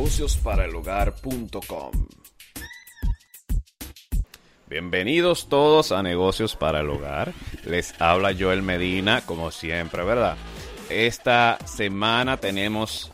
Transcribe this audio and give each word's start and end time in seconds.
negociosparalhogar.com. 0.00 1.90
Bienvenidos 4.66 5.48
todos 5.50 5.92
a 5.92 6.02
Negocios 6.02 6.56
para 6.56 6.80
el 6.80 6.88
Hogar. 6.88 7.34
Les 7.66 8.00
habla 8.00 8.34
Joel 8.38 8.62
Medina, 8.62 9.20
como 9.26 9.50
siempre, 9.50 10.02
¿verdad? 10.02 10.38
Esta 10.88 11.58
semana 11.66 12.38
tenemos 12.38 13.12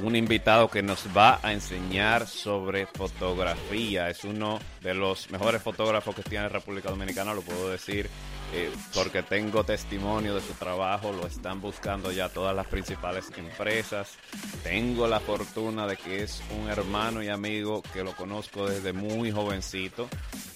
un 0.00 0.14
invitado 0.14 0.68
que 0.68 0.80
nos 0.80 1.06
va 1.16 1.40
a 1.42 1.52
enseñar 1.52 2.28
sobre 2.28 2.86
fotografía. 2.86 4.08
Es 4.08 4.22
uno 4.22 4.60
de 4.80 4.94
los 4.94 5.32
mejores 5.32 5.60
fotógrafos 5.60 6.14
que 6.14 6.22
tiene 6.22 6.48
República 6.48 6.90
Dominicana, 6.90 7.34
lo 7.34 7.42
puedo 7.42 7.68
decir 7.68 8.08
eh, 8.52 8.70
porque 8.94 9.22
tengo 9.22 9.62
testimonio 9.64 10.34
de 10.34 10.40
su 10.40 10.54
trabajo, 10.54 11.12
lo 11.12 11.26
están 11.26 11.60
buscando 11.60 12.10
ya 12.10 12.28
todas 12.28 12.56
las 12.56 12.66
principales 12.66 13.30
empresas. 13.36 14.16
Tengo 14.62 15.06
la 15.06 15.20
fortuna 15.20 15.86
de 15.86 15.96
que 15.96 16.22
es 16.22 16.42
un 16.58 16.70
hermano 16.70 17.22
y 17.22 17.28
amigo 17.28 17.82
que 17.92 18.02
lo 18.02 18.12
conozco 18.16 18.66
desde 18.66 18.92
muy 18.92 19.30
jovencito, 19.30 20.08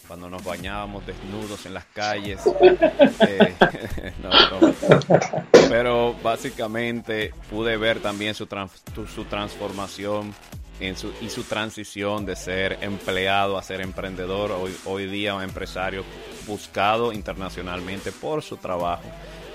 cuando 0.09 0.31
nos 0.31 0.43
bañábamos 0.43 1.07
desnudos 1.07 1.67
en 1.67 1.75
las 1.75 1.84
calles. 1.87 2.41
Eh, 3.20 3.55
Pero 5.69 6.15
básicamente 6.23 7.33
pude 7.51 7.77
ver 7.77 8.01
también 8.01 8.34
su, 8.34 8.47
su 9.15 9.25
transformación 9.25 10.34
en 10.81 10.97
su, 10.97 11.12
y 11.21 11.29
su 11.29 11.45
transición 11.45 12.27
de 12.27 12.37
ser 12.37 12.79
empleado 12.81 13.59
a 13.59 13.62
ser 13.62 13.81
emprendedor, 13.81 14.53
hoy, 14.53 14.75
hoy 14.85 15.07
día 15.07 15.35
un 15.35 15.43
empresario 15.43 16.05
buscado 16.47 17.12
internacionalmente 17.12 18.12
por 18.12 18.43
su 18.43 18.57
trabajo 18.57 19.05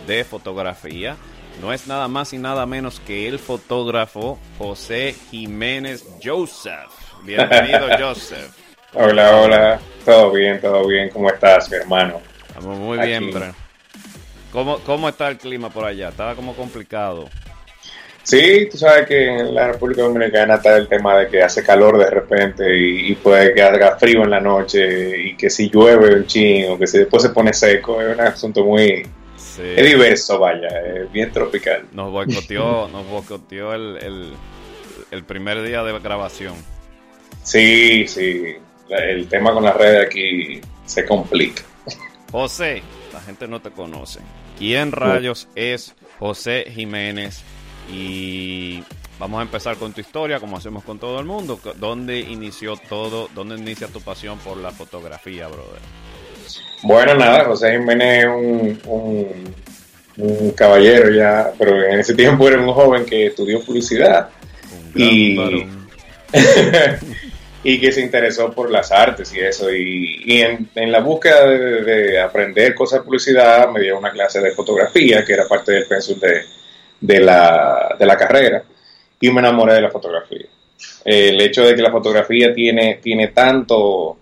de 0.05 0.23
fotografía. 0.23 1.17
No 1.61 1.73
es 1.73 1.87
nada 1.87 2.07
más 2.07 2.33
y 2.33 2.37
nada 2.37 2.65
menos 2.65 2.99
que 2.99 3.27
el 3.27 3.39
fotógrafo 3.39 4.39
José 4.57 5.15
Jiménez 5.31 6.05
Joseph. 6.23 6.91
Bienvenido, 7.23 7.87
Joseph. 7.99 8.51
Hola, 8.93 9.37
hola. 9.37 9.79
Todo 10.05 10.31
bien, 10.31 10.61
todo 10.61 10.87
bien. 10.87 11.09
¿Cómo 11.09 11.29
estás, 11.29 11.69
mi 11.69 11.77
hermano? 11.77 12.21
Estamos 12.47 12.77
muy 12.77 12.99
bien, 12.99 13.31
pero 13.33 13.53
¿Cómo, 14.51 14.79
¿Cómo 14.79 15.09
está 15.09 15.27
el 15.27 15.37
clima 15.37 15.69
por 15.69 15.85
allá? 15.85 16.09
Estaba 16.09 16.35
como 16.35 16.55
complicado. 16.55 17.29
Sí, 18.27 18.67
tú 18.69 18.77
sabes 18.77 19.07
que 19.07 19.25
en 19.25 19.55
la 19.55 19.71
República 19.71 20.01
Dominicana 20.01 20.55
está 20.55 20.75
el 20.75 20.89
tema 20.89 21.17
de 21.17 21.29
que 21.29 21.41
hace 21.41 21.63
calor 21.63 21.97
de 21.97 22.09
repente 22.09 22.77
y, 22.77 23.15
puede 23.15 23.53
que 23.53 23.63
haga 23.63 23.95
frío 23.95 24.23
en 24.23 24.31
la 24.31 24.41
noche 24.41 25.17
y 25.17 25.37
que 25.37 25.49
si 25.49 25.69
llueve 25.69 26.13
un 26.13 26.25
chingo, 26.25 26.73
o 26.73 26.77
que 26.77 26.87
si 26.87 26.97
después 26.97 27.23
se 27.23 27.29
pone 27.29 27.53
seco, 27.53 28.01
es 28.01 28.13
un 28.13 28.19
asunto 28.19 28.65
muy 28.65 29.07
diverso, 29.57 30.39
vaya, 30.39 30.67
es 30.67 31.09
bien 31.09 31.31
tropical. 31.31 31.85
Nos 31.93 32.11
boicoteó, 32.11 32.89
nos 32.91 33.07
boicoteó 33.07 33.73
el, 33.73 34.33
el, 35.09 35.23
primer 35.23 35.63
día 35.63 35.81
de 35.83 35.97
grabación. 35.97 36.55
Sí, 37.43 38.09
sí, 38.09 38.57
el 38.89 39.29
tema 39.29 39.53
con 39.53 39.63
las 39.63 39.77
redes 39.77 40.05
aquí 40.05 40.59
se 40.85 41.05
complica. 41.05 41.63
José, 42.29 42.83
la 43.13 43.21
gente 43.21 43.47
no 43.47 43.61
te 43.61 43.71
conoce. 43.71 44.19
¿Quién 44.59 44.91
rayos 44.91 45.47
es 45.55 45.95
José 46.19 46.65
Jiménez? 46.69 47.41
Y 47.91 48.83
vamos 49.19 49.39
a 49.39 49.43
empezar 49.43 49.77
con 49.77 49.93
tu 49.93 50.01
historia, 50.01 50.39
como 50.39 50.57
hacemos 50.57 50.83
con 50.83 50.99
todo 50.99 51.19
el 51.19 51.25
mundo. 51.25 51.59
¿Dónde 51.75 52.19
inició 52.19 52.75
todo? 52.89 53.29
¿Dónde 53.33 53.55
inicia 53.55 53.87
tu 53.87 54.01
pasión 54.01 54.37
por 54.39 54.57
la 54.57 54.71
fotografía, 54.71 55.47
brother? 55.47 55.79
Bueno, 56.83 57.15
nada, 57.15 57.45
José 57.45 57.71
Jiménez 57.77 58.25
es 58.25 58.29
un, 58.85 59.53
un, 60.17 60.51
caballero 60.51 61.11
ya, 61.11 61.51
pero 61.57 61.83
en 61.83 61.99
ese 61.99 62.13
tiempo 62.13 62.47
era 62.47 62.59
un 62.59 62.71
joven 62.71 63.05
que 63.05 63.27
estudió 63.27 63.63
publicidad. 63.63 64.29
y, 64.95 65.37
y 67.63 67.81
que 67.81 67.91
se 67.91 68.01
interesó 68.01 68.53
por 68.53 68.71
las 68.71 68.91
artes 68.93 69.33
y 69.33 69.39
eso. 69.39 69.69
Y, 69.73 70.41
en, 70.41 70.91
la 70.91 71.01
búsqueda 71.01 71.47
de, 71.47 72.19
aprender 72.19 72.73
cosas 72.73 72.99
de 72.99 73.05
publicidad, 73.05 73.69
me 73.69 73.81
dio 73.81 73.97
una 73.97 74.11
clase 74.11 74.39
de 74.39 74.51
fotografía, 74.51 75.25
que 75.25 75.33
era 75.33 75.47
parte 75.47 75.73
del 75.73 75.85
pensum 75.85 76.17
de, 76.19 76.43
de 76.99 77.19
la, 77.19 77.95
de 77.97 78.05
la 78.05 78.17
carrera 78.17 78.63
y 79.19 79.29
me 79.31 79.39
enamoré 79.39 79.73
de 79.73 79.81
la 79.81 79.89
fotografía. 79.91 80.45
El 81.03 81.39
hecho 81.41 81.63
de 81.63 81.75
que 81.75 81.81
la 81.81 81.91
fotografía 81.91 82.53
tiene, 82.53 82.99
tiene 83.01 83.29
tanto, 83.29 84.17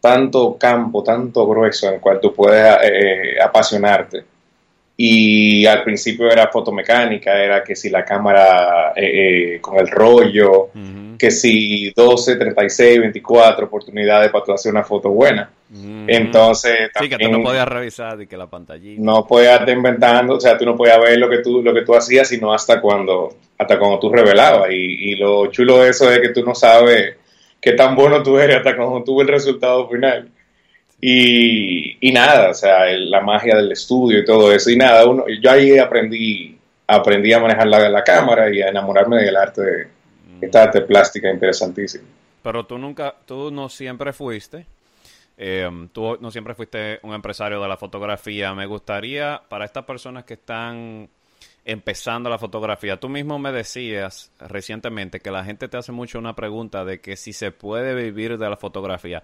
tanto 0.00 0.56
campo, 0.58 1.02
tanto 1.02 1.46
grueso 1.46 1.88
en 1.88 1.94
el 1.94 2.00
cual 2.00 2.20
tú 2.20 2.34
puedes 2.34 2.78
eh, 2.82 3.36
apasionarte. 3.42 4.24
Y 4.98 5.66
al 5.66 5.84
principio 5.84 6.30
era 6.30 6.48
fotomecánica, 6.48 7.42
era 7.42 7.62
que 7.62 7.76
si 7.76 7.90
la 7.90 8.02
cámara 8.02 8.92
eh, 8.96 9.56
eh, 9.56 9.60
con 9.60 9.78
el 9.78 9.88
rollo, 9.88 10.70
que 11.18 11.30
si 11.30 11.90
12, 11.90 12.36
36, 12.36 13.00
24 13.00 13.66
oportunidades 13.66 14.30
para 14.30 14.44
tú 14.44 14.52
hacer 14.52 14.72
una 14.72 14.84
foto 14.84 15.10
buena. 15.10 15.50
Entonces, 16.06 16.90
sí, 16.98 17.08
que 17.10 17.18
tú 17.18 17.30
no 17.30 17.42
podías 17.42 17.68
revisar 17.68 18.20
y 18.22 18.26
que 18.26 18.36
la 18.36 18.46
pantallita. 18.46 19.02
No 19.02 19.26
podías 19.26 19.60
estar 19.60 19.68
inventando, 19.68 20.36
o 20.36 20.40
sea, 20.40 20.56
tú 20.56 20.64
no 20.64 20.76
podías 20.76 20.98
ver 20.98 21.18
lo 21.18 21.28
que 21.28 21.38
tú, 21.38 21.62
lo 21.62 21.74
que 21.74 21.82
tú 21.82 21.94
hacías, 21.94 22.28
sino 22.28 22.52
hasta 22.52 22.80
cuando, 22.80 23.36
hasta 23.58 23.78
cuando 23.78 23.98
tú 23.98 24.10
revelabas. 24.10 24.70
Y, 24.70 25.10
y 25.10 25.16
lo 25.16 25.48
chulo 25.48 25.82
de 25.82 25.90
eso 25.90 26.10
es 26.10 26.20
que 26.20 26.30
tú 26.30 26.42
no 26.42 26.54
sabes 26.54 27.16
qué 27.60 27.72
tan 27.72 27.96
bueno 27.96 28.22
tú 28.22 28.38
eres 28.38 28.58
hasta 28.58 28.76
cuando 28.76 29.02
ves 29.04 29.26
el 29.26 29.28
resultado 29.28 29.88
final. 29.88 30.30
Y, 31.00 32.08
y 32.08 32.12
nada, 32.12 32.50
o 32.50 32.54
sea, 32.54 32.86
la 32.86 33.20
magia 33.20 33.56
del 33.56 33.72
estudio 33.72 34.20
y 34.20 34.24
todo 34.24 34.52
eso. 34.52 34.70
Y 34.70 34.76
nada, 34.76 35.06
uno, 35.06 35.24
yo 35.40 35.50
ahí 35.50 35.78
aprendí, 35.78 36.58
aprendí 36.86 37.32
a 37.32 37.40
manejar 37.40 37.66
la, 37.66 37.88
la 37.88 38.02
cámara 38.02 38.54
y 38.54 38.62
a 38.62 38.68
enamorarme 38.68 39.22
del 39.22 39.36
arte, 39.36 39.62
de 39.62 39.88
esta 40.40 40.64
arte 40.64 40.80
plástica 40.82 41.30
interesantísima. 41.30 42.04
Pero 42.42 42.64
tú 42.64 42.78
nunca, 42.78 43.14
tú 43.26 43.50
no 43.50 43.68
siempre 43.68 44.12
fuiste 44.12 44.66
eh, 45.36 45.68
tú 45.92 46.16
no 46.20 46.30
siempre 46.30 46.54
fuiste 46.54 46.98
un 47.02 47.12
empresario 47.12 47.60
de 47.60 47.68
la 47.68 47.76
fotografía. 47.76 48.54
Me 48.54 48.66
gustaría, 48.66 49.42
para 49.48 49.64
estas 49.64 49.84
personas 49.84 50.24
que 50.24 50.34
están 50.34 51.08
empezando 51.64 52.30
la 52.30 52.38
fotografía, 52.38 52.98
tú 52.98 53.08
mismo 53.08 53.38
me 53.38 53.52
decías 53.52 54.30
recientemente 54.38 55.20
que 55.20 55.30
la 55.30 55.44
gente 55.44 55.68
te 55.68 55.76
hace 55.76 55.92
mucho 55.92 56.18
una 56.18 56.34
pregunta 56.34 56.84
de 56.84 57.00
que 57.00 57.16
si 57.16 57.32
se 57.32 57.50
puede 57.50 57.94
vivir 57.94 58.38
de 58.38 58.48
la 58.48 58.56
fotografía. 58.56 59.22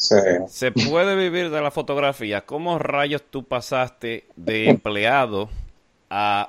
¿Se 0.00 0.72
puede 0.72 1.14
vivir 1.14 1.50
de 1.50 1.60
la 1.60 1.70
fotografía? 1.70 2.40
¿Cómo 2.40 2.78
rayos 2.78 3.22
tú 3.30 3.44
pasaste 3.44 4.24
de 4.34 4.70
empleado 4.70 5.50
a 6.08 6.48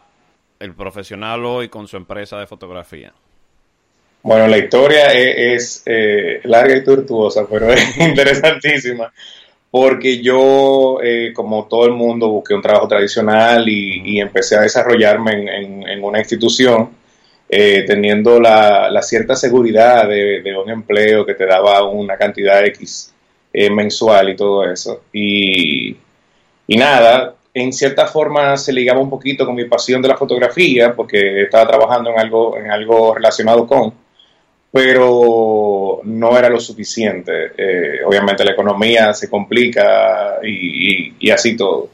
el 0.58 0.74
profesional 0.74 1.44
hoy 1.46 1.68
con 1.68 1.86
su 1.86 1.98
empresa 1.98 2.40
de 2.40 2.48
fotografía? 2.48 3.12
Bueno, 4.24 4.48
la 4.48 4.58
historia 4.58 5.12
es, 5.12 5.84
eh, 5.86 6.40
larga 6.46 6.78
y 6.78 6.84
tortuosa, 6.84 7.46
pero 7.50 7.74
es 7.74 7.98
interesantísima, 7.98 9.12
porque 9.70 10.22
yo, 10.22 11.00
eh, 11.04 11.34
como 11.34 11.66
todo 11.66 11.86
el 11.88 11.94
mundo, 11.94 12.30
busqué 12.30 12.54
un 12.54 12.62
trabajo 12.62 12.88
tradicional 12.88 13.68
y, 13.68 14.18
empecé 14.22 14.56
a 14.56 14.62
desarrollarme 14.62 15.92
en, 15.92 16.04
una 16.04 16.20
institución, 16.20 16.92
eh, 17.50 17.84
teniendo 17.86 18.40
la, 18.40 19.02
cierta 19.02 19.36
seguridad 19.36 20.08
de, 20.08 20.56
un 20.56 20.70
empleo 20.70 21.26
que 21.26 21.34
te 21.34 21.46
daba 21.46 21.84
una 21.84 22.16
cantidad 22.16 22.64
X 22.66 23.14
mensual 23.54 24.30
y 24.30 24.36
todo 24.36 24.64
eso. 24.64 25.02
Y, 25.12 25.96
y 26.68 26.78
nada, 26.78 27.36
en 27.54 27.74
cierta 27.74 28.08
forma 28.08 28.56
se 28.58 28.72
ligaba 28.74 29.00
un 29.00 29.10
poquito 29.10 29.46
con 29.46 29.56
mi 29.56 29.66
pasión 29.66 30.02
de 30.02 30.08
la 30.08 30.18
fotografía, 30.18 30.94
porque 30.96 31.44
estaba 31.44 31.68
trabajando 31.68 32.12
en 32.12 32.20
algo, 32.20 32.58
en 32.58 32.72
algo 32.72 33.14
relacionado 33.14 33.68
con 33.68 33.94
pero 34.72 36.00
no 36.04 36.38
era 36.38 36.50
lo 36.50 36.60
suficiente. 36.60 37.52
Eh, 37.58 38.04
obviamente 38.06 38.46
la 38.46 38.52
economía 38.52 39.14
se 39.14 39.30
complica 39.30 40.40
y, 40.44 41.30
así 41.30 41.58
todo. 41.58 41.90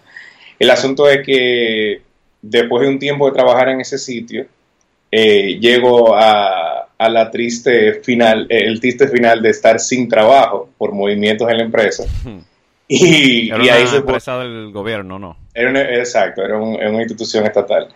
El 0.59 0.69
asunto 0.69 1.09
es 1.09 1.25
que 1.25 2.01
después 2.41 2.84
de 2.84 2.90
un 2.90 3.00
tiempo 3.00 3.25
de 3.28 3.34
trabajar 3.34 3.69
en 3.69 3.81
ese 3.81 3.97
sitio, 3.97 4.46
eh, 5.12 5.57
llego 5.59 6.16
a, 6.16 6.76
la 7.00 7.30
triste 7.30 7.94
final, 8.03 8.47
el 8.49 8.79
triste 8.79 9.08
final 9.08 9.41
de 9.41 9.49
estar 9.49 9.79
sin 9.79 10.09
trabajo 10.09 10.70
por 10.78 10.94
movimientos 10.94 11.49
en 11.49 11.58
la 11.58 11.64
empresa. 11.64 12.03
Y, 12.90 13.49
era 13.49 13.58
una 13.58 13.97
empresa 13.97 14.40
del 14.40 14.72
gobierno, 14.72 15.20
¿no? 15.20 15.38
Era 15.53 15.94
exacto, 15.96 16.44
era 16.44 16.58
una 16.58 16.99
institución 16.99 17.46
estatal. 17.46 17.90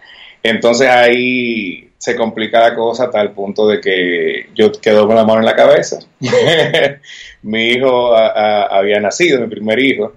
Entonces 0.43 0.89
ahí 0.89 1.89
se 1.97 2.15
complica 2.15 2.59
la 2.59 2.75
cosa 2.75 3.05
a 3.05 3.11
tal 3.11 3.31
punto 3.31 3.67
de 3.67 3.79
que 3.79 4.47
yo 4.55 4.71
quedo 4.71 5.05
con 5.05 5.15
la 5.15 5.23
mano 5.23 5.39
en 5.39 5.45
la 5.45 5.55
cabeza. 5.55 5.99
mi 7.43 7.69
hijo 7.69 8.15
había 8.15 8.99
nacido, 8.99 9.39
mi 9.39 9.47
primer 9.47 9.79
hijo, 9.79 10.13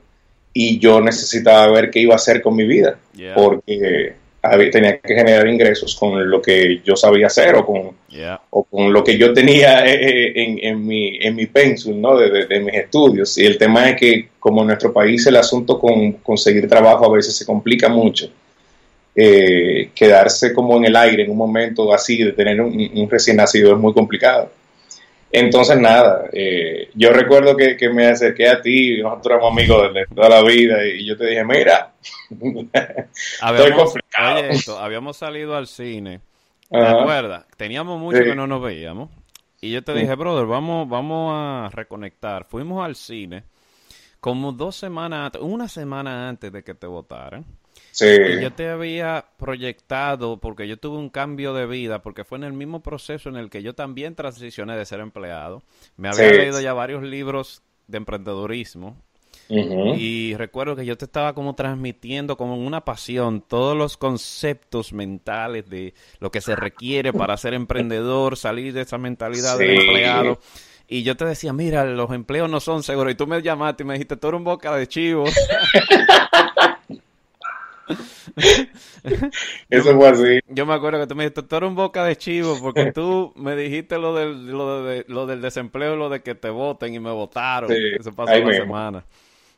y 0.53 0.79
yo 0.79 1.01
necesitaba 1.01 1.71
ver 1.71 1.91
qué 1.91 2.01
iba 2.01 2.15
a 2.15 2.17
hacer 2.17 2.41
con 2.41 2.57
mi 2.57 2.65
vida, 2.65 2.97
porque 3.35 4.15
tenía 4.71 4.99
que 4.99 5.15
generar 5.15 5.47
ingresos 5.49 5.95
con 5.95 6.29
lo 6.29 6.41
que 6.41 6.81
yo 6.85 6.97
sabía 6.97 7.29
hacer 7.29 7.55
o 7.57 7.67
con, 7.67 7.91
o 8.51 8.65
con 8.65 8.93
lo 8.93 9.03
que 9.03 9.17
yo 9.17 9.33
tenía 9.33 9.87
eh, 9.87 10.33
eh, 10.35 10.59
en, 10.63 10.87
mi, 10.87 11.19
en 11.21 11.35
mi 11.35 11.47
pensum, 11.47 12.01
¿no? 12.01 12.17
De, 12.17 12.47
de, 12.47 12.61
mis 12.61 12.75
estudios. 12.75 13.37
Y 13.39 13.47
el 13.47 13.59
tema 13.59 13.91
es 13.91 13.97
que 13.97 14.29
como 14.39 14.61
en 14.61 14.69
nuestro 14.69 14.93
país 14.93 15.27
el 15.27 15.37
asunto 15.37 15.79
con 15.79 16.13
conseguir 16.13 16.69
trabajo 16.69 17.07
a 17.07 17.17
veces 17.17 17.37
se 17.37 17.47
complica 17.47 17.89
mucho 17.89 18.31
eh, 19.17 19.91
quedarse 19.95 20.53
como 20.53 20.77
en 20.77 20.87
el 20.87 20.97
aire 20.97 21.23
en 21.23 21.31
un 21.31 21.37
momento 21.37 21.93
así, 21.95 22.19
de 22.23 22.33
tener 22.33 22.61
un, 22.61 23.09
recién 23.09 23.37
nacido 23.37 23.73
es 23.73 23.79
muy 23.79 23.93
complicado. 23.93 24.51
Entonces, 25.37 25.77
nada, 25.81 26.29
eh, 26.33 26.91
yo 26.95 27.13
recuerdo 27.13 27.57
que, 27.57 27.77
me 27.89 28.07
acerqué 28.07 28.49
a 28.49 28.63
ti, 28.63 29.03
nosotros 29.03 29.33
éramos 29.33 29.51
amigos 29.51 29.93
de 29.93 30.07
toda 30.07 30.29
la 30.29 30.43
vida, 30.45 30.87
y 30.87 31.05
yo 31.05 31.17
te 31.17 31.27
dije, 31.27 31.45
mira, 31.45 31.93
estoy 32.31 33.73
complicado. 33.73 34.79
habíamos 34.79 35.17
salido 35.17 35.57
al 35.57 35.67
cine, 35.67 36.21
¿te 36.71 36.79
acuerdas? 36.79 37.47
Teníamos 37.57 37.99
mucho 37.99 38.23
que 38.23 38.37
no 38.37 38.47
nos 38.47 38.63
veíamos, 38.63 39.11
y 39.61 39.73
yo 39.73 39.83
te 39.83 39.93
dije, 39.93 40.15
brother, 40.15 40.47
vamos, 40.47 40.89
vamos 40.89 41.33
a 41.35 41.69
reconectar. 41.73 42.45
Fuimos 42.45 42.85
al 42.85 42.95
cine 42.95 43.43
como 44.21 44.53
dos 44.53 44.77
semanas 44.77 45.33
una 45.41 45.67
semana 45.67 46.29
antes 46.29 46.53
de 46.53 46.63
que 46.63 46.75
te 46.75 46.87
votaran. 46.87 47.45
Sí. 47.95 48.07
Y 48.07 48.43
yo 48.43 48.53
te 48.53 48.69
había 48.69 49.25
proyectado, 49.37 50.41
porque 50.41 50.67
yo 50.67 50.77
tuve 50.77 50.99
un 50.99 51.11
cambio 51.11 51.55
de 51.55 51.65
vida, 51.65 52.03
porque 52.03 52.25
fue 52.25 52.39
en 52.39 52.45
el 52.45 52.53
mismo 52.53 52.83
proceso 52.83 53.29
en 53.29 53.37
el 53.37 53.51
que 53.51 53.63
yo 53.63 53.77
también 53.77 54.17
transicioné 54.17 54.77
de 54.77 54.85
ser 54.85 54.99
empleado. 54.99 55.63
Me 55.97 56.09
había 56.09 56.29
leído 56.29 56.61
ya 56.61 56.73
varios 56.73 57.05
libros 57.05 57.63
de 57.87 57.99
emprendedurismo. 57.99 59.01
Y 59.49 60.35
recuerdo 60.35 60.75
que 60.75 60.85
yo 60.85 60.97
te 60.99 61.05
estaba 61.05 61.35
como 61.35 61.55
transmitiendo 61.55 62.37
como 62.37 62.57
una 62.57 62.85
pasión 62.85 63.43
todos 63.43 63.77
los 63.77 63.97
conceptos 63.97 64.93
mentales 64.93 65.71
de 65.71 65.95
lo 66.19 66.33
que 66.33 66.41
se 66.41 66.57
requiere 66.57 67.13
para 67.13 67.37
ser 67.37 67.55
emprendedor, 67.55 68.37
salir 68.37 68.73
de 68.73 68.81
esa 68.81 68.99
mentalidad 68.99 69.57
de 69.57 69.77
empleado. 69.77 70.41
Y 70.89 71.05
yo 71.05 71.17
te 71.17 71.27
decía, 71.27 71.53
mira, 71.53 71.85
los 71.85 72.11
empleos 72.11 72.51
no 72.51 72.59
son 72.59 72.83
seguros. 72.83 73.13
Y 73.13 73.15
tú 73.15 73.29
me 73.29 73.41
llamaste 73.41 73.85
y 73.85 73.87
me 73.87 73.95
dijiste, 73.95 74.17
tú 74.17 74.29
eres 74.29 74.39
un 74.39 74.45
boca 74.45 74.75
de 74.75 74.89
chivo. 74.89 75.27
Eso 79.71 79.97
fue 79.97 80.09
así. 80.09 80.41
Yo 80.49 80.67
me 80.67 80.75
acuerdo 80.75 81.01
que 81.01 81.07
tú 81.07 81.15
me 81.15 81.25
dijiste, 81.25 81.43
tú 81.43 81.57
eres 81.57 81.69
un 81.69 81.75
boca 81.75 82.05
de 82.05 82.17
chivo, 82.17 82.59
porque 82.61 82.93
tú 82.95 83.33
me 83.37 83.57
dijiste 83.57 83.99
lo 83.99 84.15
del, 84.15 84.51
lo, 84.51 84.85
de, 84.85 85.05
lo 85.09 85.27
del 85.27 85.41
desempleo, 85.41 85.97
lo 85.97 86.09
de 86.09 86.23
que 86.23 86.35
te 86.35 86.51
voten 86.51 86.95
y 86.95 86.99
me 86.99 87.11
votaron. 87.11 87.71
Eso 87.73 88.13
pasó 88.13 88.37
una 88.37 88.53
semana. 88.55 89.05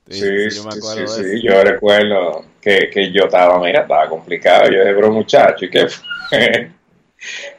Sí, 0.09 0.51
sí, 0.51 0.63
yo, 0.63 0.71
sí, 0.71 1.07
sí, 1.09 1.43
yo 1.43 1.65
recuerdo 1.65 2.45
que, 2.61 2.89
que, 2.93 3.11
yo 3.11 3.25
estaba, 3.25 3.59
mira, 3.61 3.81
estaba 3.81 4.09
complicado. 4.09 4.71
Yo 4.71 4.79
dije, 4.79 4.93
bro, 4.93 5.11
muchacho, 5.11 5.65
¿y 5.65 5.71
qué 5.71 5.87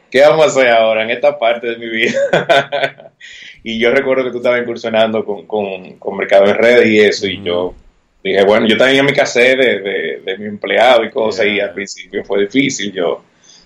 ¿Qué 0.09 0.21
vamos 0.21 0.45
a 0.45 0.47
hacer 0.47 0.69
ahora 0.69 1.03
en 1.03 1.09
esta 1.09 1.37
parte 1.37 1.67
de 1.67 1.77
mi 1.77 1.89
vida? 1.89 3.11
y 3.63 3.77
yo 3.77 3.91
recuerdo 3.91 4.23
que 4.23 4.31
tú 4.31 4.37
estabas 4.37 4.61
incursionando 4.61 5.25
con, 5.25 5.45
con, 5.45 5.97
con 5.99 6.15
mercado 6.15 6.45
en 6.45 6.55
redes 6.55 6.87
y 6.87 6.99
eso, 7.01 7.27
y 7.27 7.43
yo 7.43 7.73
dije, 8.23 8.43
bueno, 8.43 8.67
yo 8.67 8.77
tenía 8.77 9.03
mi 9.03 9.13
cassette 9.13 9.57
de, 9.57 10.21
de, 10.23 10.37
mi 10.37 10.45
empleado 10.45 11.03
y 11.03 11.11
cosas, 11.11 11.45
y 11.47 11.59
al 11.59 11.73
principio 11.73 12.23
fue 12.23 12.41
difícil. 12.41 12.91
Yo 12.91 13.23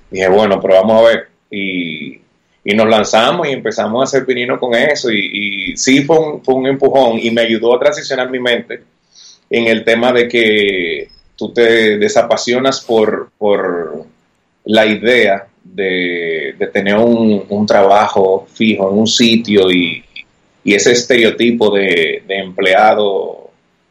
dije, 0.10 0.28
bueno, 0.30 0.60
pero 0.62 0.76
vamos 0.76 1.02
a 1.02 1.08
ver. 1.08 1.28
Y, 1.50 2.22
y 2.64 2.76
nos 2.76 2.88
lanzamos 2.88 3.48
y 3.48 3.52
empezamos 3.52 4.02
a 4.02 4.04
hacer 4.04 4.26
pinino 4.26 4.60
con 4.60 4.76
eso. 4.76 5.12
Y, 5.12 5.72
y 5.72 5.78
sí 5.78 6.04
fue 6.04 6.20
un, 6.20 6.44
fue 6.44 6.56
un 6.56 6.68
empujón 6.68 7.20
y 7.20 7.32
me 7.32 7.42
ayudó 7.42 7.76
a 7.76 7.80
transicionar 7.80 8.30
mi 8.30 8.40
mente 8.40 8.84
en 9.50 9.68
el 9.68 9.84
tema 9.84 10.14
de 10.14 10.28
que 10.28 11.10
tú 11.36 11.52
te 11.52 11.98
desapasionas 11.98 12.82
por, 12.82 13.32
por 13.38 14.06
la 14.66 14.86
idea 14.86 15.48
de, 15.64 16.56
de 16.58 16.68
tener 16.68 16.98
un, 16.98 17.46
un, 17.50 17.66
trabajo 17.66 18.48
fijo 18.54 18.90
en 18.90 18.98
un 18.98 19.08
sitio 19.08 19.70
y, 19.72 20.04
y 20.64 20.74
ese 20.74 20.92
estereotipo 20.92 21.70
de, 21.72 22.24
de 22.28 22.38
empleado 22.38 23.41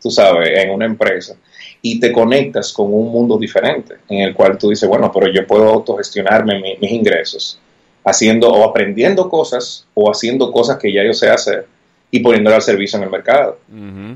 tú 0.00 0.11
sabes, 0.11 0.50
en 0.58 0.70
una 0.70 0.87
empresa 0.87 1.37
y 1.82 1.99
te 1.99 2.12
conectas 2.12 2.73
con 2.73 2.93
un 2.93 3.11
mundo 3.11 3.38
diferente 3.38 3.97
en 4.08 4.20
el 4.20 4.35
cual 4.35 4.58
tú 4.58 4.70
dices, 4.70 4.88
bueno, 4.88 5.11
pero 5.12 5.32
yo 5.32 5.47
puedo 5.47 5.69
autogestionarme 5.69 6.76
mis 6.81 6.91
ingresos 6.91 7.58
haciendo 8.05 8.50
o 8.50 8.64
aprendiendo 8.64 9.29
cosas 9.29 9.87
o 9.94 10.11
haciendo 10.11 10.50
cosas 10.52 10.79
que 10.79 10.93
ya 10.93 11.05
yo 11.05 11.12
sé 11.12 11.29
hacer 11.29 11.67
y 12.11 12.20
poniéndolo 12.20 12.56
al 12.56 12.62
servicio 12.62 12.99
en 12.99 13.05
el 13.05 13.11
mercado. 13.11 13.58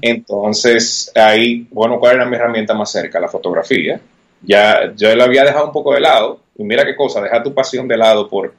Entonces, 0.00 1.12
ahí, 1.14 1.66
bueno, 1.70 2.00
¿cuál 2.00 2.16
era 2.16 2.26
mi 2.26 2.37
herramienta 2.37 2.75
más 2.75 2.90
cerca? 2.90 3.20
La 3.20 3.28
fotografía. 3.28 4.00
Ya 4.42 4.92
yo 4.94 5.14
la 5.14 5.25
había 5.25 5.44
dejado 5.44 5.66
un 5.66 5.72
poco 5.72 5.94
de 5.94 6.00
lado 6.00 6.40
y 6.58 6.64
mira 6.64 6.84
qué 6.84 6.96
cosa, 6.96 7.22
deja 7.22 7.42
tu 7.42 7.54
pasión 7.54 7.87
de 7.87 7.96
lado 7.96 8.28
por, 8.28 8.52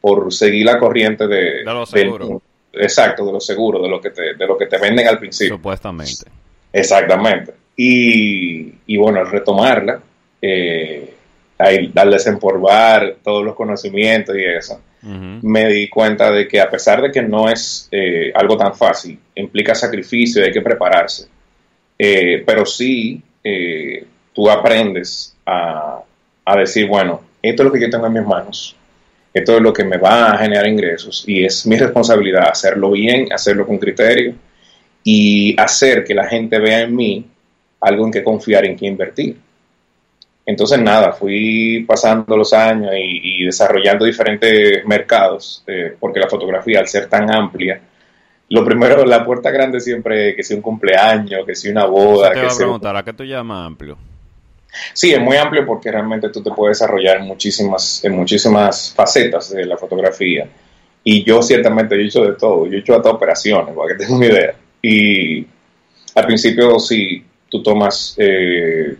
por 0.00 0.32
seguir 0.32 0.66
la 0.66 0.78
corriente 0.78 1.26
de, 1.26 1.64
lo 1.64 1.86
seguro. 1.86 2.42
exacto, 2.72 3.24
de 3.24 3.32
lo 3.32 3.40
seguro, 3.40 3.82
de 3.82 3.88
lo 3.88 4.00
que 4.00 4.10
te, 4.10 4.34
de 4.34 4.46
lo 4.46 4.56
que 4.56 4.66
te 4.66 4.78
venden 4.78 5.08
al 5.08 5.18
principio. 5.18 5.56
Supuestamente. 5.56 6.30
Exactamente. 6.72 7.52
Y, 7.76 8.72
y 8.86 8.96
bueno, 8.96 9.24
retomarla, 9.24 10.00
eh, 10.40 11.14
al 11.58 12.10
desempolvar 12.10 13.16
todos 13.22 13.44
los 13.44 13.54
conocimientos 13.54 14.36
y 14.36 14.44
eso, 14.44 14.80
me 15.02 15.68
di 15.68 15.88
cuenta 15.88 16.30
de 16.30 16.46
que 16.46 16.60
a 16.60 16.70
pesar 16.70 17.02
de 17.02 17.10
que 17.10 17.22
no 17.22 17.48
es 17.48 17.88
eh, 17.90 18.32
algo 18.34 18.56
tan 18.56 18.74
fácil, 18.74 19.18
implica 19.34 19.74
sacrificio 19.74 20.40
y 20.40 20.46
hay 20.46 20.52
que 20.52 20.60
prepararse, 20.60 21.26
eh, 21.98 22.42
pero 22.46 22.64
sí 22.64 23.20
eh, 23.42 24.04
tú 24.32 24.48
aprendes 24.48 25.36
a, 25.44 26.02
a 26.44 26.56
decir, 26.56 26.86
bueno, 26.86 27.20
esto 27.42 27.62
es 27.62 27.66
lo 27.66 27.72
que 27.72 27.80
yo 27.80 27.90
tengo 27.90 28.06
en 28.06 28.12
mis 28.12 28.24
manos, 28.26 28.76
esto 29.34 29.56
es 29.56 29.62
lo 29.62 29.72
que 29.72 29.84
me 29.84 29.96
va 29.96 30.32
a 30.32 30.38
generar 30.38 30.68
ingresos 30.68 31.24
y 31.26 31.44
es 31.44 31.66
mi 31.66 31.76
responsabilidad 31.76 32.50
hacerlo 32.50 32.92
bien, 32.92 33.32
hacerlo 33.32 33.66
con 33.66 33.78
criterio 33.78 34.34
y 35.04 35.58
hacer 35.60 36.04
que 36.04 36.14
la 36.14 36.26
gente 36.26 36.58
vea 36.58 36.80
en 36.80 36.94
mí 36.94 37.26
algo 37.80 38.06
en 38.06 38.12
que 38.12 38.22
confiar, 38.22 38.64
en 38.64 38.76
que 38.76 38.86
invertir. 38.86 39.36
Entonces, 40.44 40.80
nada, 40.80 41.12
fui 41.12 41.84
pasando 41.86 42.36
los 42.36 42.52
años 42.52 42.92
y, 42.96 43.44
desarrollando 43.44 44.04
diferentes 44.04 44.84
mercados, 44.84 45.62
eh, 45.66 45.94
porque 45.98 46.20
la 46.20 46.28
fotografía, 46.28 46.80
al 46.80 46.88
ser 46.88 47.08
tan 47.08 47.32
amplia, 47.32 47.80
lo 48.48 48.64
primero, 48.64 49.04
la 49.04 49.24
puerta 49.24 49.50
grande 49.50 49.80
siempre, 49.80 50.34
que 50.34 50.42
sea 50.42 50.56
un 50.56 50.62
cumpleaños, 50.62 51.46
que 51.46 51.54
sea 51.54 51.72
una 51.72 51.86
boda. 51.86 52.32
te 52.32 52.40
que 52.40 52.46
a 52.46 52.56
preguntar, 52.56 52.96
¿a 52.96 53.04
qué 53.04 53.12
tú 53.12 53.24
llamas 53.24 53.66
amplio? 53.66 53.96
Sí, 54.92 55.12
es 55.12 55.20
muy 55.20 55.36
amplio 55.36 55.64
porque 55.64 55.90
realmente 55.90 56.28
tú 56.28 56.42
te 56.42 56.50
puedes 56.50 56.78
desarrollar 56.78 57.18
en 57.18 57.26
muchísimas, 57.26 58.04
en 58.04 58.12
muchísimas 58.16 58.92
facetas 58.94 59.50
de 59.50 59.64
la 59.64 59.76
fotografía. 59.76 60.48
Y 61.04 61.24
yo 61.24 61.42
ciertamente 61.42 61.94
he 61.94 62.04
hecho 62.04 62.24
de 62.24 62.34
todo, 62.34 62.66
yo 62.66 62.76
he 62.76 62.80
hecho 62.80 62.96
hasta 62.96 63.10
operaciones, 63.10 63.74
para 63.74 63.88
que 63.88 63.94
tengas 63.94 64.12
una 64.12 64.26
idea. 64.26 64.54
Y 64.82 65.46
al 66.14 66.26
principio 66.26 66.78
si 66.80 67.24
tú 67.48 67.62
tomas 67.62 68.14
eh, 68.18 68.96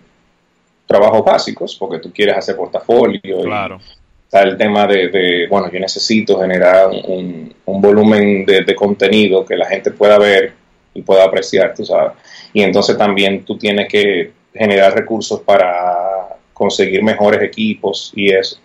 trabajos 0.86 1.24
básicos 1.24 1.76
porque 1.76 1.98
tú 1.98 2.12
quieres 2.12 2.36
hacer 2.36 2.56
portafolio. 2.56 3.42
Claro. 3.42 3.80
está 4.24 4.42
el 4.42 4.56
tema 4.56 4.86
de, 4.86 5.46
bueno, 5.50 5.70
yo 5.70 5.80
necesito 5.80 6.40
generar 6.40 6.88
un, 6.88 7.52
volumen 7.66 8.44
de, 8.44 8.74
contenido 8.74 9.44
que 9.44 9.56
la 9.56 9.66
gente 9.66 9.90
pueda 9.90 10.18
ver 10.18 10.52
y 10.94 11.02
pueda 11.02 11.24
apreciar, 11.24 11.74
tú 11.74 11.84
sabes. 11.84 12.12
Y 12.52 12.62
entonces 12.62 12.96
también 12.96 13.44
tú 13.44 13.56
tienes 13.58 13.88
que 13.88 14.32
generar 14.54 14.94
recursos 14.94 15.40
para 15.40 16.36
conseguir 16.52 17.02
mejores 17.02 17.42
equipos 17.42 18.12
y 18.14 18.30
eso. 18.30 18.58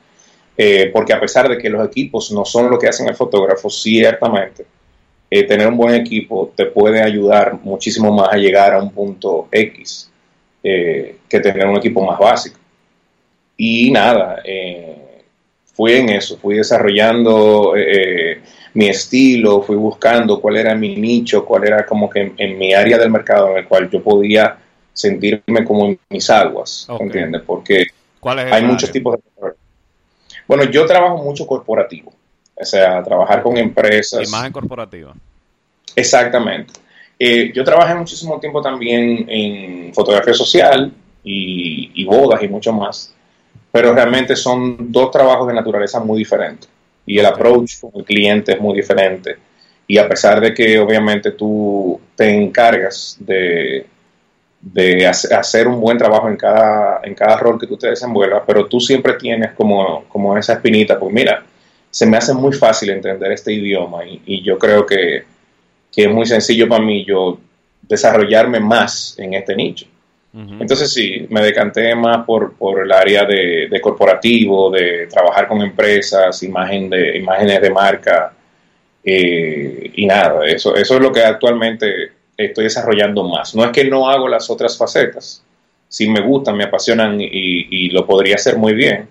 Eh, 0.56 0.90
porque 0.92 1.14
a 1.14 1.20
pesar 1.20 1.48
de 1.48 1.58
que 1.58 1.70
los 1.70 1.86
equipos 1.86 2.32
no 2.32 2.44
son 2.44 2.70
lo 2.70 2.78
que 2.78 2.88
hacen 2.88 3.08
el 3.08 3.16
fotógrafo, 3.16 3.70
ciertamente 3.70 4.66
eh, 5.30 5.44
tener 5.44 5.68
un 5.68 5.76
buen 5.76 5.96
equipo 5.96 6.54
te 6.56 6.66
puede 6.68 7.02
ayudar 7.02 7.60
muchísimo 7.62 8.14
más 8.14 8.30
a 8.32 8.38
llegar 8.38 8.74
a 8.74 8.82
un 8.82 8.92
punto 8.92 9.50
X 9.52 10.10
eh, 10.64 11.18
que 11.28 11.40
tener 11.42 11.68
un 11.68 11.78
equipo 11.78 12.06
más 12.06 12.18
básico. 12.18 12.58
Y 13.58 13.92
nada, 13.92 14.42
eh, 14.46 15.24
fui 15.74 15.94
en 15.94 16.10
eso, 16.10 16.38
fui 16.38 16.56
desarrollando 16.56 17.74
mi 18.74 18.88
estilo, 18.88 19.62
fui 19.62 19.76
buscando 19.76 20.40
cuál 20.40 20.58
era 20.58 20.76
mi 20.76 20.96
nicho, 20.96 21.44
cuál 21.44 21.66
era 21.66 21.86
como 21.86 22.10
que 22.10 22.34
en, 22.38 22.58
mi 22.58 22.74
área 22.74 22.98
del 22.98 23.10
mercado 23.10 23.52
en 23.52 23.58
el 23.58 23.68
cual 23.68 23.90
yo 23.90 24.02
podía 24.02 24.58
sentirme 24.94 25.66
como 25.66 25.88
en 25.88 26.00
mis 26.10 26.30
aguas, 26.30 26.88
¿entiendes? 27.00 27.42
Porque 27.46 27.88
hay 28.24 28.64
muchos 28.64 28.92
tipos 28.92 29.16
de... 29.16 29.22
Bueno, 30.48 30.64
yo 30.66 30.86
trabajo 30.86 31.18
mucho 31.18 31.46
corporativo. 31.46 32.14
O 32.60 32.66
sea, 32.66 33.04
trabajar 33.04 33.44
con 33.44 33.56
empresas. 33.58 34.28
Imagen 34.28 34.52
corporativa. 34.52 35.14
Exactamente. 35.96 36.74
Eh, 37.20 37.52
yo 37.54 37.64
trabajé 37.64 37.96
muchísimo 37.96 38.40
tiempo 38.40 38.62
también 38.62 39.26
en 39.28 39.94
fotografía 39.94 40.34
social 40.34 40.92
y, 41.24 42.06
bodas 42.06 42.42
y 42.44 42.48
mucho 42.48 42.72
más, 42.72 43.14
pero 43.72 43.94
realmente 43.94 44.36
son 44.36 44.92
dos 44.92 45.12
trabajos 45.12 45.48
de 45.48 45.54
naturaleza 45.54 46.00
muy 46.00 46.20
diferentes 46.20 46.70
y 47.06 47.18
el 47.18 47.26
approach 47.26 47.80
con 47.82 47.92
el 47.96 48.06
cliente 48.06 48.54
es 48.54 48.62
muy 48.62 48.76
diferente. 48.76 49.38
Y 49.88 49.98
a 49.98 50.08
pesar 50.08 50.40
de 50.40 50.54
que 50.54 50.78
obviamente 50.80 51.32
tú 51.32 52.00
te 52.16 52.30
encargas 52.30 53.18
de, 53.20 53.88
de 54.62 55.08
hacer 55.08 55.68
un 55.68 55.80
buen 55.80 55.98
trabajo 55.98 56.30
en 56.30 56.36
cada, 56.36 57.00
en 57.04 57.16
cada 57.16 57.38
rol 57.38 57.60
que 57.60 57.68
tú 57.68 57.78
te 57.78 57.88
desenvuelvas, 57.88 58.44
pero 58.46 58.66
tú 58.68 58.80
siempre 58.80 59.14
tienes 59.14 59.54
como, 59.54 60.04
como 60.06 60.38
esa 60.38 60.54
espinita, 60.54 61.00
pues 61.00 61.14
mira, 61.14 61.44
se 61.98 62.06
me 62.06 62.18
hace 62.18 62.32
muy 62.32 62.54
fácil 62.54 62.92
entender 62.92 63.32
este 63.32 63.52
idioma 63.52 64.06
y, 64.06 64.44
yo 64.44 64.60
creo 64.60 64.86
que, 64.86 65.24
es 65.96 66.10
muy 66.12 66.28
sencillo 66.28 66.70
para 66.70 66.84
mí 66.84 67.04
yo 67.04 67.40
desarrollarme 67.82 68.60
más 68.60 69.16
en 69.18 69.34
este 69.34 69.56
nicho. 69.56 69.88
Entonces 70.60 70.94
sí, 70.94 71.26
me 71.32 71.42
decanté 71.42 71.96
más 71.96 72.24
por, 72.24 72.54
por 72.54 72.84
el 72.84 72.92
área 72.92 73.26
de, 73.26 73.80
corporativo, 73.82 74.70
de 74.70 75.08
trabajar 75.08 75.48
con 75.48 75.60
empresas, 75.64 76.44
imagen 76.44 76.88
de, 76.92 77.18
imágenes 77.18 77.62
de 77.62 77.70
marca, 77.72 78.32
Eh, 79.04 79.92
y 79.96 80.06
nada, 80.06 80.46
eso, 80.46 80.76
eso 80.76 80.96
es 80.96 81.02
lo 81.02 81.12
que 81.12 81.22
actualmente 81.24 82.12
estoy 82.38 82.66
desarrollando 82.66 83.24
más. 83.24 83.56
No 83.56 83.66
es 83.66 83.72
que 83.72 83.86
no 83.86 84.08
hago 84.08 84.28
las 84.28 84.52
otras 84.52 84.78
facetas, 84.78 85.42
sí 85.88 86.08
me 86.08 86.22
gustan, 86.22 86.58
me 86.58 86.66
apasionan 86.66 87.18
y, 87.20 87.90
lo 87.90 88.06
podría 88.06 88.36
hacer 88.36 88.58
muy 88.58 88.74
bien, 88.74 89.08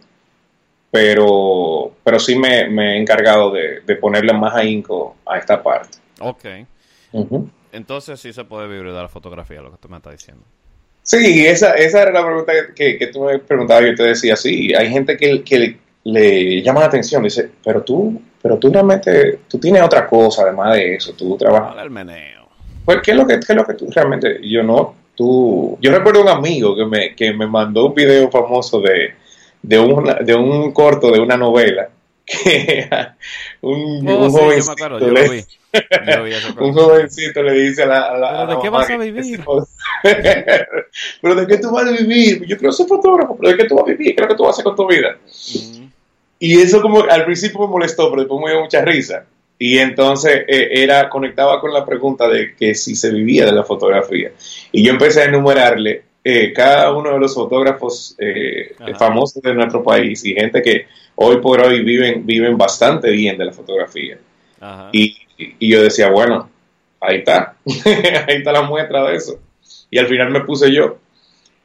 pero, 0.96 1.92
pero 2.02 2.18
sí 2.18 2.36
me, 2.36 2.62
he 2.62 2.98
encargado 2.98 3.52
de, 3.52 3.96
ponerle 3.96 4.32
más 4.32 4.54
ahínco 4.54 5.16
a 5.26 5.36
esta 5.36 5.62
parte. 5.62 5.98
Ok. 6.20 6.46
Entonces 7.70 8.18
sí 8.18 8.32
se 8.32 8.44
puede 8.44 8.66
vivir 8.66 8.86
de 8.86 9.02
la 9.02 9.08
fotografía, 9.08 9.60
lo 9.60 9.72
que 9.72 9.76
tú 9.76 9.90
me 9.90 9.98
estás 9.98 10.12
diciendo. 10.14 10.42
Sí, 11.02 11.46
esa, 11.46 11.74
esa 11.74 12.00
era 12.02 12.12
la 12.12 12.24
pregunta 12.24 12.52
que, 12.74 12.96
que 12.96 13.06
tú 13.08 13.24
me 13.24 13.38
preguntabas 13.38 13.84
y 13.84 13.86
yo 13.88 13.94
te 13.94 14.02
decía, 14.04 14.36
sí, 14.36 14.72
hay 14.72 14.88
gente 14.88 15.18
que, 15.18 15.44
que 15.44 15.76
le 16.04 16.62
llama 16.62 16.80
la 16.80 16.86
atención, 16.86 17.22
dice, 17.22 17.50
pero 17.62 17.82
tú, 17.82 18.18
pero 18.40 18.56
tú 18.56 18.72
realmente, 18.72 19.40
tú 19.48 19.58
tienes 19.58 19.82
otra 19.82 20.06
cosa 20.06 20.44
además 20.44 20.76
de 20.76 20.94
eso, 20.94 21.12
tú 21.12 21.36
trabajas. 21.36 21.76
El 21.82 21.90
meneo. 21.90 22.48
Pues, 22.86 23.02
¿qué 23.02 23.10
es 23.10 23.16
lo 23.18 23.26
que, 23.26 23.38
qué 23.38 23.52
es 23.52 23.56
lo 23.56 23.66
que 23.66 23.74
tú 23.74 23.90
realmente, 23.94 24.40
yo 24.42 24.62
no, 24.62 24.94
tú, 25.14 25.76
yo 25.78 25.92
recuerdo 25.92 26.22
un 26.22 26.28
amigo 26.30 26.74
que 26.74 26.86
me, 26.86 27.14
que 27.14 27.34
me 27.34 27.46
mandó 27.46 27.88
un 27.88 27.94
video 27.94 28.30
famoso 28.30 28.80
de, 28.80 29.25
de, 29.66 29.78
una, 29.78 30.14
de 30.14 30.34
un 30.34 30.72
corto 30.72 31.10
de 31.10 31.18
una 31.20 31.36
novela 31.36 31.88
que 32.24 32.88
un, 33.60 34.08
oh, 34.08 34.24
un 34.24 34.30
jovencito 34.30 34.88
le, 34.98 35.44
un 36.60 36.72
jovencito 36.72 37.42
le 37.42 37.52
dice 37.52 37.82
a 37.82 37.86
la, 37.86 38.46
¿Pero 38.46 38.56
de 38.56 38.62
qué 38.62 38.68
vas 38.68 38.90
a 38.90 38.96
vivir? 38.96 39.40
pero 41.22 41.34
de 41.34 41.46
qué 41.46 41.58
tú 41.58 41.70
vas 41.70 41.86
a 41.86 41.90
vivir 41.90 42.44
yo 42.46 42.56
quiero 42.56 42.72
ser 42.72 42.86
fotógrafo 42.86 43.36
pero 43.36 43.50
de 43.50 43.56
qué 43.56 43.68
tú 43.68 43.76
vas 43.76 43.84
a 43.84 43.90
vivir 43.90 44.14
¿qué 44.14 44.22
es 44.22 44.22
lo 44.22 44.28
que 44.28 44.34
tú 44.36 44.42
vas 44.44 44.50
a 44.50 44.52
hacer 44.54 44.64
con 44.64 44.76
tu 44.76 44.86
vida? 44.88 45.18
y 46.38 46.60
eso 46.60 46.80
como 46.80 47.02
al 47.02 47.24
principio 47.24 47.60
me 47.60 47.66
molestó 47.66 48.10
pero 48.10 48.22
después 48.22 48.40
me 48.44 48.52
dio 48.52 48.62
mucha 48.62 48.82
risa 48.82 49.24
y 49.58 49.78
entonces 49.78 50.44
eh, 50.46 50.68
era 50.72 51.08
conectaba 51.08 51.60
con 51.60 51.72
la 51.72 51.84
pregunta 51.84 52.28
de 52.28 52.54
que 52.54 52.74
si 52.74 52.94
se 52.94 53.10
vivía 53.10 53.46
de 53.46 53.52
la 53.52 53.64
fotografía. 53.64 54.32
Y 54.70 54.84
yo 54.84 54.92
empecé 54.92 55.22
a 55.22 55.24
enumerarle 55.24 56.02
eh, 56.28 56.52
cada 56.52 56.92
uno 56.92 57.12
de 57.12 57.18
los 57.18 57.34
fotógrafos 57.34 58.16
eh, 58.18 58.74
famosos 58.98 59.42
de 59.42 59.54
nuestro 59.54 59.82
país 59.82 60.24
y 60.24 60.34
gente 60.34 60.60
que 60.60 60.86
hoy 61.14 61.36
por 61.40 61.60
hoy 61.60 61.82
viven, 61.82 62.26
viven 62.26 62.58
bastante 62.58 63.10
bien 63.10 63.38
de 63.38 63.44
la 63.44 63.52
fotografía. 63.52 64.18
Y, 64.92 65.16
y, 65.38 65.68
yo 65.68 65.82
decía, 65.82 66.10
bueno, 66.10 66.48
ahí 67.00 67.18
está, 67.18 67.56
ahí 68.26 68.36
está 68.36 68.52
la 68.52 68.62
muestra 68.62 69.04
de 69.04 69.16
eso. 69.16 69.38
Y 69.90 69.98
al 69.98 70.08
final 70.08 70.30
me 70.30 70.40
puse 70.40 70.72
yo. 70.72 70.98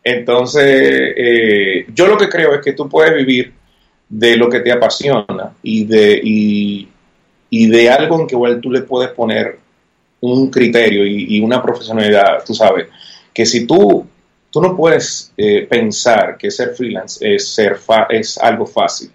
Entonces, 0.03 1.15
yo 1.93 2.07
lo 2.07 2.17
que 2.17 2.29
creo 2.29 2.53
es 2.53 2.61
que 2.61 2.73
tú 2.73 2.89
puedes 2.89 3.15
vivir 3.15 3.53
de 4.09 4.35
lo 4.35 4.49
que 4.49 4.59
te 4.59 4.71
apasiona 4.71 5.53
y 5.63 5.85
de, 5.85 6.19
y, 6.23 6.89
y 7.49 7.67
de 7.67 7.89
algo 7.89 8.19
en 8.19 8.27
que 8.27 8.35
igual 8.35 8.59
tú 8.61 8.69
le 8.71 8.81
puedes 8.81 9.11
poner 9.11 9.57
un 10.21 10.49
criterio 10.49 11.05
y, 11.05 11.39
una 11.41 11.61
profesionalidad, 11.61 12.43
tú 12.45 12.53
sabes, 12.53 12.87
que 13.33 13.45
si 13.45 13.65
tú, 13.65 14.07
tú 14.51 14.61
no 14.61 14.75
puedes 14.75 15.33
eh, 15.37 15.65
pensar 15.67 16.37
que 16.37 16.51
ser 16.51 16.75
freelance 16.75 17.19
es, 17.35 17.47
ser 17.47 17.79
es 18.09 18.37
algo 18.37 18.65
fácil. 18.65 19.09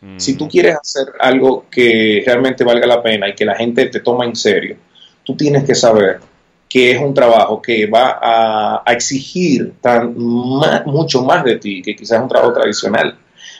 Mm. 0.00 0.18
Si 0.18 0.36
tú 0.36 0.48
quieres 0.48 0.76
hacer 0.76 1.08
algo 1.20 1.66
que 1.70 2.22
realmente 2.24 2.64
valga 2.64 2.86
la 2.86 3.02
pena 3.02 3.28
y 3.28 3.34
que 3.34 3.44
la 3.44 3.56
gente 3.56 3.86
te 3.86 4.00
toma 4.00 4.24
en 4.24 4.36
serio, 4.36 4.76
tú 5.24 5.36
tienes 5.36 5.64
que 5.64 5.74
saber 5.74 6.20
que 6.68 6.92
es 6.92 7.00
un 7.00 7.12
trabajo 7.12 7.60
que 7.60 7.86
va 7.86 8.18
a, 8.22 8.92
exigir 8.92 9.74
tan, 9.80 10.14
mucho 10.16 11.22
más 11.22 11.44
de 11.44 11.56
ti 11.56 11.82
que 11.82 11.96
quizás 11.96 12.22
un 12.22 12.28
trabajo 12.28 12.52
tradicional 12.52 13.16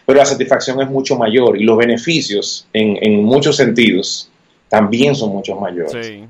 pero 0.09 0.21
la 0.21 0.25
satisfacción 0.25 0.81
es 0.81 0.89
mucho 0.89 1.19
mayor 1.19 1.61
y 1.61 1.65
los 1.65 1.77
beneficios 1.77 2.67
en, 2.73 3.23
muchos 3.25 3.57
sentidos 3.57 4.31
también 4.67 5.15
son 5.15 5.33
mucho 5.33 5.55
mayores. 5.57 6.23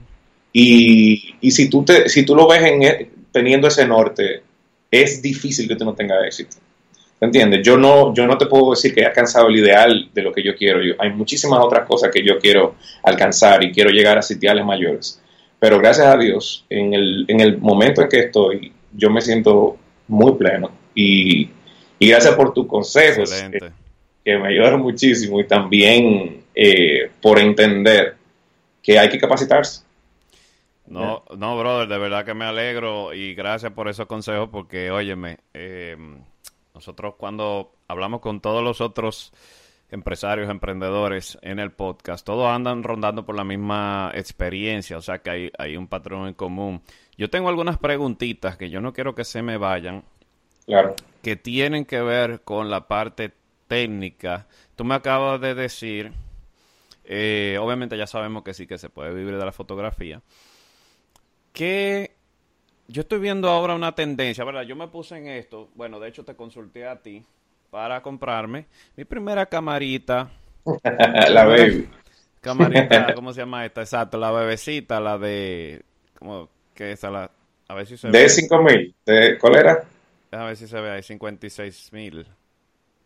Y, 0.53 1.37
si, 1.49 1.71
tú 1.71 1.85
te, 1.85 2.09
si 2.09 2.25
tú 2.25 2.35
lo 2.35 2.49
ves 2.49 2.65
en, 2.65 2.83
e, 2.83 3.11
teniendo 3.31 3.69
ese 3.69 3.87
norte, 3.87 4.43
es 4.91 5.23
difícil 5.23 5.69
que 5.69 5.77
tú 5.77 5.85
no 5.85 5.95
tengas 5.95 6.25
éxito. 6.25 6.57
¿te 7.19 7.27
¿Entiendes? 7.27 7.63
Yo 7.63 7.77
no, 7.77 8.15
yo 8.15 8.27
no 8.27 8.39
te 8.39 8.47
puedo 8.47 8.71
decir 8.71 8.95
que 8.95 9.01
he 9.01 9.07
alcanzado 9.07 9.49
el 9.49 9.57
ideal 9.57 10.09
de 10.13 10.23
lo 10.23 10.33
que 10.33 10.43
yo 10.43 10.55
quiero. 10.55 10.81
hay 10.99 11.11
muchísimas 11.11 11.61
otras 11.61 11.87
cosas 11.87 12.11
que 12.13 12.25
yo 12.25 12.39
quiero 12.39 12.77
alcanzar 13.03 13.65
y 13.65 13.73
quiero 13.73 13.91
llegar 13.91 14.19
a 14.19 14.23
sitiales 14.23 14.65
mayores. 14.65 15.21
Pero 15.59 15.79
gracias 15.79 16.07
a 16.07 16.17
Dios, 16.17 16.65
en 16.71 16.95
el, 16.95 17.25
en 17.27 17.41
el 17.41 17.59
momento 17.59 18.03
en 18.03 18.09
que 18.09 18.21
estoy, 18.21 18.73
yo 18.93 19.11
me 19.11 19.21
siento 19.21 19.77
muy 20.07 20.33
pleno 20.35 20.71
y, 20.95 21.51
y 21.99 22.09
gracias 22.09 22.35
por 22.35 22.55
tus 22.55 22.67
consejos, 22.67 23.31
que, 24.23 24.39
me 24.39 24.49
ayudaron 24.49 24.83
muchísimo 24.83 25.41
y 25.41 25.47
también 25.47 26.43
eh, 26.55 27.11
por 27.21 27.39
entender 27.39 28.15
que 28.83 28.99
hay 28.99 29.09
que 29.09 29.19
capacitarse. 29.19 29.83
No, 30.89 31.25
no, 31.37 31.59
brother, 31.59 31.89
de 31.89 31.99
verdad 31.99 32.25
que 32.25 32.35
me 32.35 32.47
alegro 32.47 33.13
y 33.13 33.35
gracias 33.35 33.73
por 33.73 33.89
esos 33.89 34.07
consejos 34.07 34.49
porque, 34.51 34.91
óyeme, 34.91 35.39
eh, 35.53 35.97
nosotros 36.75 37.15
cuando 37.19 37.73
hablamos 37.89 38.21
con 38.21 38.41
todos 38.41 38.63
los 38.63 38.81
otros 38.81 39.33
empresarios, 39.91 40.51
emprendedores 40.51 41.39
en 41.43 41.59
el 41.59 41.73
podcast, 41.73 42.25
todos 42.25 42.49
andan 42.49 42.83
rondando 42.83 43.25
por 43.25 43.35
la 43.35 43.45
misma 43.45 44.13
experiencia, 44.15 44.97
o 44.97 45.03
sea 45.03 45.19
que 45.19 45.31
hay, 45.31 45.53
hay 45.59 45.77
un 45.77 45.89
patrón 45.89 46.29
en 46.29 46.35
común. 46.35 46.83
Yo 47.17 47.31
tengo 47.31 47.49
algunas 47.49 47.79
preguntitas 47.79 48.57
que 48.57 48.71
yo 48.71 48.81
no 48.81 48.93
quiero 48.93 49.15
que 49.15 49.25
se 49.25 49.43
me 49.43 49.57
vayan, 49.57 50.05
que 51.23 51.37
tienen 51.37 51.85
que 51.85 52.01
ver 52.01 52.43
con 52.43 52.71
la 52.71 52.87
parte 52.87 53.33
técnica. 53.67 54.47
Tú 54.77 54.85
me 54.85 54.95
acabas 54.95 55.41
de 55.41 55.55
decir, 55.55 56.13
eh, 57.05 57.59
obviamente 57.61 57.97
ya 57.97 58.07
sabemos 58.07 58.43
que 58.43 58.55
sí 58.55 58.67
que 58.67 58.79
se 58.79 58.91
puede 58.91 59.15
vivir 59.15 59.37
de 59.37 59.45
la 59.45 59.53
fotografía, 59.53 60.23
que 61.59 62.13
yo 62.87 63.01
estoy 63.01 63.19
viendo 63.19 63.51
ahora 63.51 63.75
una 63.75 63.93
tendencia, 63.93 64.45
¿verdad? 64.45 64.63
Yo 64.63 64.77
me 64.77 64.87
puse 64.87 65.17
en 65.17 65.27
esto, 65.27 65.69
bueno, 65.75 65.99
de 65.99 66.09
hecho 66.09 66.25
te 66.25 66.37
consulté 66.37 66.87
a 66.87 67.03
ti 67.03 67.25
para 67.69 68.01
comprarme 68.01 68.67
mi 68.97 69.05
primera 69.05 69.45
camarita. 69.45 70.31
la 71.29 71.45
baby. 71.45 71.89
Camarita, 72.41 73.13
¿cómo 73.17 73.33
se 73.33 73.41
llama 73.41 73.67
esta? 73.67 73.81
Exacto, 73.81 74.19
la 74.19 74.31
bebecita, 74.31 75.01
la 75.01 75.19
de... 75.19 75.83
¿Cómo 76.17 76.49
que 76.75 76.93
es 76.93 77.03
la... 77.03 77.29
A 77.67 77.75
ver 77.75 77.89
si 77.89 77.97
se 77.97 78.09
De 78.09 78.29
5000, 78.29 78.95
¿de 79.05 79.37
cuál 79.37 79.57
era? 79.57 79.85
A 80.31 80.45
ver 80.45 80.57
si 80.57 80.69
se 80.69 80.81
ve 80.81 80.93
ahí, 80.93 81.03
56 81.03 81.93
mil. 81.93 82.25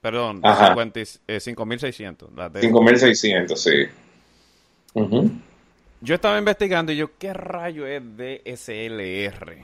Perdón, 0.03 0.43
5.600. 0.43 2.29
5.600, 2.29 3.57
sí. 3.57 3.87
Yo 6.03 6.17
estaba 6.17 6.37
investigando 6.37 6.91
y 6.91 6.97
yo, 6.97 7.17
¿qué 7.17 7.33
rayo 7.33 7.87
es 7.87 8.03
DSLR? 8.17 9.57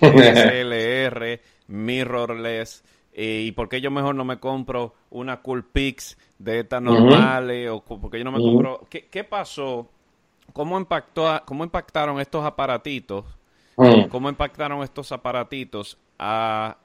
DSLR, 0.00 1.40
mirrorless, 1.68 2.84
eh, 3.12 3.44
y 3.46 3.52
por 3.52 3.68
qué 3.68 3.80
yo 3.80 3.92
mejor 3.92 4.16
no 4.16 4.24
me 4.24 4.40
compro 4.40 4.94
una 5.10 5.40
Coolpix 5.40 6.18
de 6.38 6.60
estas 6.60 6.82
normales, 6.82 7.70
o 7.70 7.80
porque 7.82 8.18
yo 8.18 8.24
no 8.24 8.32
me 8.32 8.38
compro... 8.38 8.84
¿Qué, 8.90 9.06
¿Qué, 9.06 9.22
pasó? 9.22 9.88
¿Cómo, 10.52 10.76
impactó, 10.76 11.40
¿Cómo 11.44 11.62
impactaron 11.62 12.20
estos 12.20 12.44
aparatitos? 12.44 13.24
¿Cómo 14.10 14.28
impactaron 14.28 14.82
estos 14.82 15.12
aparatitos 15.12 15.98
a 16.18 16.76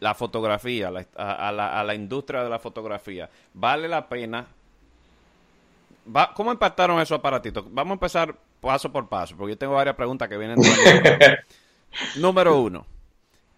la 0.00 0.14
fotografía, 0.14 0.88
a, 0.88 1.52
la, 1.52 1.80
a, 1.80 1.84
la, 1.84 1.94
industria 1.94 2.42
de 2.42 2.48
la 2.48 2.58
fotografía. 2.58 3.28
¿Vale 3.52 3.86
la 3.86 4.08
pena? 4.08 4.46
Va, 6.06 6.32
¿Cómo 6.34 6.52
impactaron 6.52 7.00
esos 7.00 7.18
aparatitos? 7.18 7.64
Vamos 7.70 7.92
a 7.92 7.94
empezar 7.94 8.34
paso 8.60 8.90
por 8.90 9.08
paso, 9.08 9.36
porque 9.36 9.52
yo 9.52 9.58
tengo 9.58 9.74
varias 9.74 9.96
preguntas 9.96 10.28
que 10.28 10.36
vienen. 10.36 10.58
Número 12.16 12.60
uno. 12.60 12.86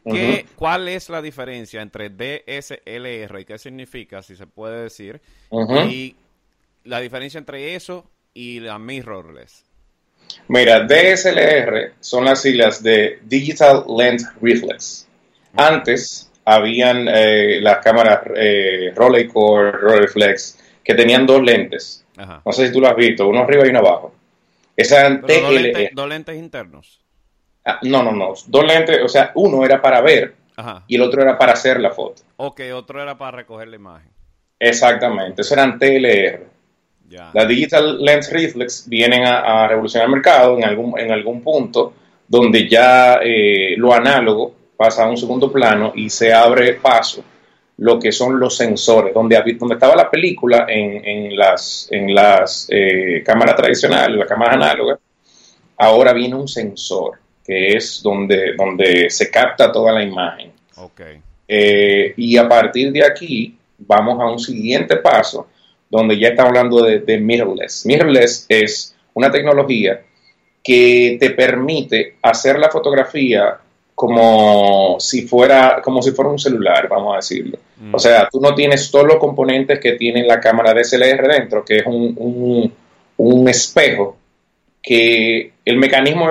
¿qué, 0.04 0.46
¿Cuál 0.56 0.88
es 0.88 1.08
la 1.08 1.22
diferencia 1.22 1.80
entre 1.80 2.10
DSLR 2.10 3.40
y 3.40 3.44
qué 3.44 3.58
significa, 3.58 4.22
si 4.22 4.36
se 4.36 4.46
puede 4.46 4.82
decir, 4.82 5.20
y 5.88 6.16
la 6.84 7.00
diferencia 7.00 7.38
entre 7.38 7.74
eso 7.74 8.04
y 8.34 8.60
la 8.60 8.78
mirrorless? 8.78 9.64
Mira, 10.48 10.86
DSLR 10.86 11.94
son 12.00 12.24
las 12.24 12.42
siglas 12.42 12.82
de 12.82 13.20
Digital 13.24 13.84
Lens 13.96 14.26
Reflex. 14.40 15.06
Antes 15.54 16.30
habían 16.44 17.06
eh, 17.08 17.60
las 17.60 17.78
cámaras 17.78 18.22
eh, 18.34 18.92
Rolleicord, 18.94 19.74
Rolleiflex, 19.74 20.58
que 20.82 20.94
tenían 20.94 21.26
dos 21.26 21.42
lentes. 21.42 22.01
No 22.16 22.52
sé 22.52 22.66
si 22.66 22.72
tú 22.72 22.80
lo 22.80 22.88
has 22.88 22.96
visto, 22.96 23.28
uno 23.28 23.40
arriba 23.40 23.66
y 23.66 23.70
uno 23.70 23.78
abajo. 23.78 24.14
Esas 24.76 24.98
eran 25.00 25.20
Dos 25.92 26.08
lentes, 26.08 26.36
internos. 26.36 27.00
Ah, 27.64 27.78
no, 27.82 28.02
no, 28.02 28.12
no. 28.12 28.34
Dos 28.46 28.66
lentes, 28.66 29.00
o 29.02 29.08
sea, 29.08 29.32
uno 29.34 29.64
era 29.64 29.80
para 29.80 30.00
ver 30.00 30.34
y 30.86 30.96
el 30.96 31.02
otro 31.02 31.22
era 31.22 31.38
para 31.38 31.52
hacer 31.52 31.80
la 31.80 31.90
foto. 31.90 32.22
Ok, 32.36 32.60
otro 32.74 33.02
era 33.02 33.16
para 33.16 33.38
recoger 33.38 33.68
la 33.68 33.76
imagen. 33.76 34.10
Exactamente, 34.58 35.42
eso 35.42 35.54
eran 35.54 35.78
TLR. 35.78 36.52
Las 37.34 37.46
Digital 37.46 38.02
Lens 38.02 38.32
Reflex 38.32 38.88
vienen 38.88 39.24
a, 39.26 39.66
revolucionar 39.68 40.06
el 40.06 40.14
mercado 40.14 40.56
en 40.56 40.64
algún, 40.64 40.98
en 40.98 41.12
algún 41.12 41.42
punto 41.42 41.92
donde 42.26 42.66
ya 42.66 43.18
eh, 43.22 43.74
lo 43.76 43.92
análogo 43.92 44.54
pasa 44.76 45.04
a 45.04 45.10
un 45.10 45.18
segundo 45.18 45.52
plano 45.52 45.92
y 45.94 46.08
se 46.08 46.32
abre 46.32 46.74
paso 46.74 47.22
lo 47.78 47.98
que 47.98 48.12
son 48.12 48.38
los 48.38 48.56
sensores, 48.56 49.14
donde, 49.14 49.42
donde 49.58 49.74
estaba 49.74 49.96
la 49.96 50.10
película 50.10 50.66
en, 50.68 51.04
en 51.04 51.36
las, 51.36 51.88
en 51.90 52.14
las 52.14 52.66
eh, 52.70 53.22
cámaras 53.24 53.56
tradicionales, 53.56 54.18
las 54.18 54.28
cámaras 54.28 54.56
análogas, 54.56 54.98
ahora 55.76 56.12
viene 56.12 56.36
un 56.36 56.46
sensor, 56.46 57.18
que 57.44 57.74
es 57.76 58.00
donde, 58.02 58.54
donde 58.56 59.10
se 59.10 59.30
capta 59.30 59.72
toda 59.72 59.92
la 59.92 60.02
imagen. 60.02 60.52
Okay. 60.76 61.20
Eh, 61.48 62.14
y 62.16 62.36
a 62.36 62.48
partir 62.48 62.92
de 62.92 63.04
aquí 63.04 63.56
vamos 63.78 64.20
a 64.20 64.30
un 64.30 64.38
siguiente 64.38 64.96
paso, 64.96 65.48
donde 65.90 66.18
ya 66.18 66.28
estamos 66.28 66.50
hablando 66.50 66.82
de, 66.82 67.00
de 67.00 67.18
mirrorless. 67.18 67.84
Mirrorless 67.84 68.46
es 68.48 68.94
una 69.14 69.30
tecnología 69.30 70.00
que 70.62 71.16
te 71.18 71.30
permite 71.30 72.16
hacer 72.22 72.58
la 72.58 72.70
fotografía 72.70 73.58
como 73.94 74.96
si 74.98 75.26
fuera 75.26 75.80
como 75.82 76.02
si 76.02 76.12
fuera 76.12 76.30
un 76.30 76.38
celular, 76.38 76.88
vamos 76.88 77.14
a 77.14 77.16
decirlo. 77.16 77.58
O 77.92 77.98
sea, 77.98 78.28
tú 78.30 78.40
no 78.40 78.54
tienes 78.54 78.90
todos 78.90 79.06
los 79.06 79.16
componentes 79.16 79.80
que 79.80 79.92
tiene 79.92 80.24
la 80.24 80.40
cámara 80.40 80.72
DSLR 80.72 81.26
dentro, 81.26 81.64
que 81.64 81.78
es 81.78 81.86
un, 81.86 82.72
un, 83.16 83.48
espejo, 83.48 84.16
que 84.80 85.52
el 85.64 85.76
mecanismo... 85.78 86.30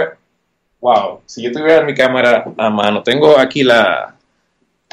Wow, 0.79 1.21
si 1.25 1.43
yo 1.43 1.51
tuviera 1.51 1.83
mi 1.83 1.93
cámara 1.93 2.45
a 2.57 2.69
mano, 2.69 3.03
tengo 3.03 3.37
aquí 3.37 3.63
la 3.63 4.15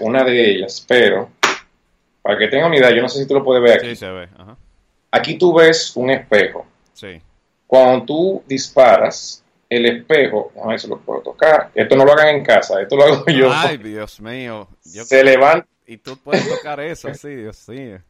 una 0.00 0.24
de 0.24 0.50
ellas, 0.50 0.84
pero 0.86 1.30
para 2.22 2.38
que 2.38 2.48
tenga 2.48 2.66
una 2.66 2.76
idea, 2.76 2.90
yo 2.90 3.02
no 3.02 3.08
sé 3.08 3.20
si 3.20 3.26
tú 3.26 3.34
lo 3.34 3.44
puedes 3.44 3.62
ver 3.62 3.78
aquí. 3.78 3.90
Sí, 3.90 3.96
se 3.96 4.10
ve. 4.10 4.28
Aquí 5.10 5.38
tú 5.38 5.54
ves 5.54 5.96
un 5.96 6.10
espejo. 6.10 6.66
Sí. 6.92 7.20
Cuando 7.66 8.04
tú 8.04 8.42
disparas, 8.46 9.42
el 9.68 9.86
espejo, 9.86 10.52
a 10.62 10.68
ver 10.68 10.80
si 10.80 10.88
lo 10.88 10.98
puedo 10.98 11.20
tocar. 11.20 11.70
Esto 11.74 11.96
no 11.96 12.04
lo 12.04 12.12
hagan 12.12 12.36
en 12.36 12.44
casa, 12.44 12.80
esto 12.80 12.96
lo 12.96 13.04
hago 13.04 13.24
yo. 13.26 13.50
Ay, 13.52 13.76
Dios 13.76 14.20
mío. 14.20 14.68
se 14.82 15.22
levanta. 15.22 15.66
Y 15.86 15.98
tú 15.98 16.16
puedes 16.18 16.48
tocar 16.48 16.80
eso, 16.80 17.12
sí, 17.14 17.34
Dios 17.34 17.68
mío. 17.68 18.00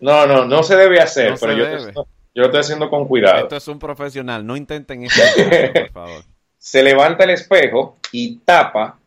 No, 0.00 0.26
no, 0.26 0.44
no 0.44 0.62
se 0.62 0.76
debe 0.76 1.00
hacer, 1.00 1.34
pero 1.40 1.52
yo, 1.52 1.64
yo, 1.90 2.06
lo 2.34 2.44
estoy 2.44 2.60
haciendo 2.60 2.90
con 2.90 3.06
cuidado. 3.06 3.42
Esto 3.42 3.56
es 3.56 3.68
un 3.68 3.78
profesional, 3.78 4.46
no 4.46 4.56
intenten 4.56 5.04
eso, 5.04 5.22
por 5.34 5.90
favor. 5.92 6.24
Se 6.58 6.82
levanta 6.82 7.24
el 7.24 7.30
espejo 7.30 7.98
y 8.12 8.36
tapa. 8.38 8.98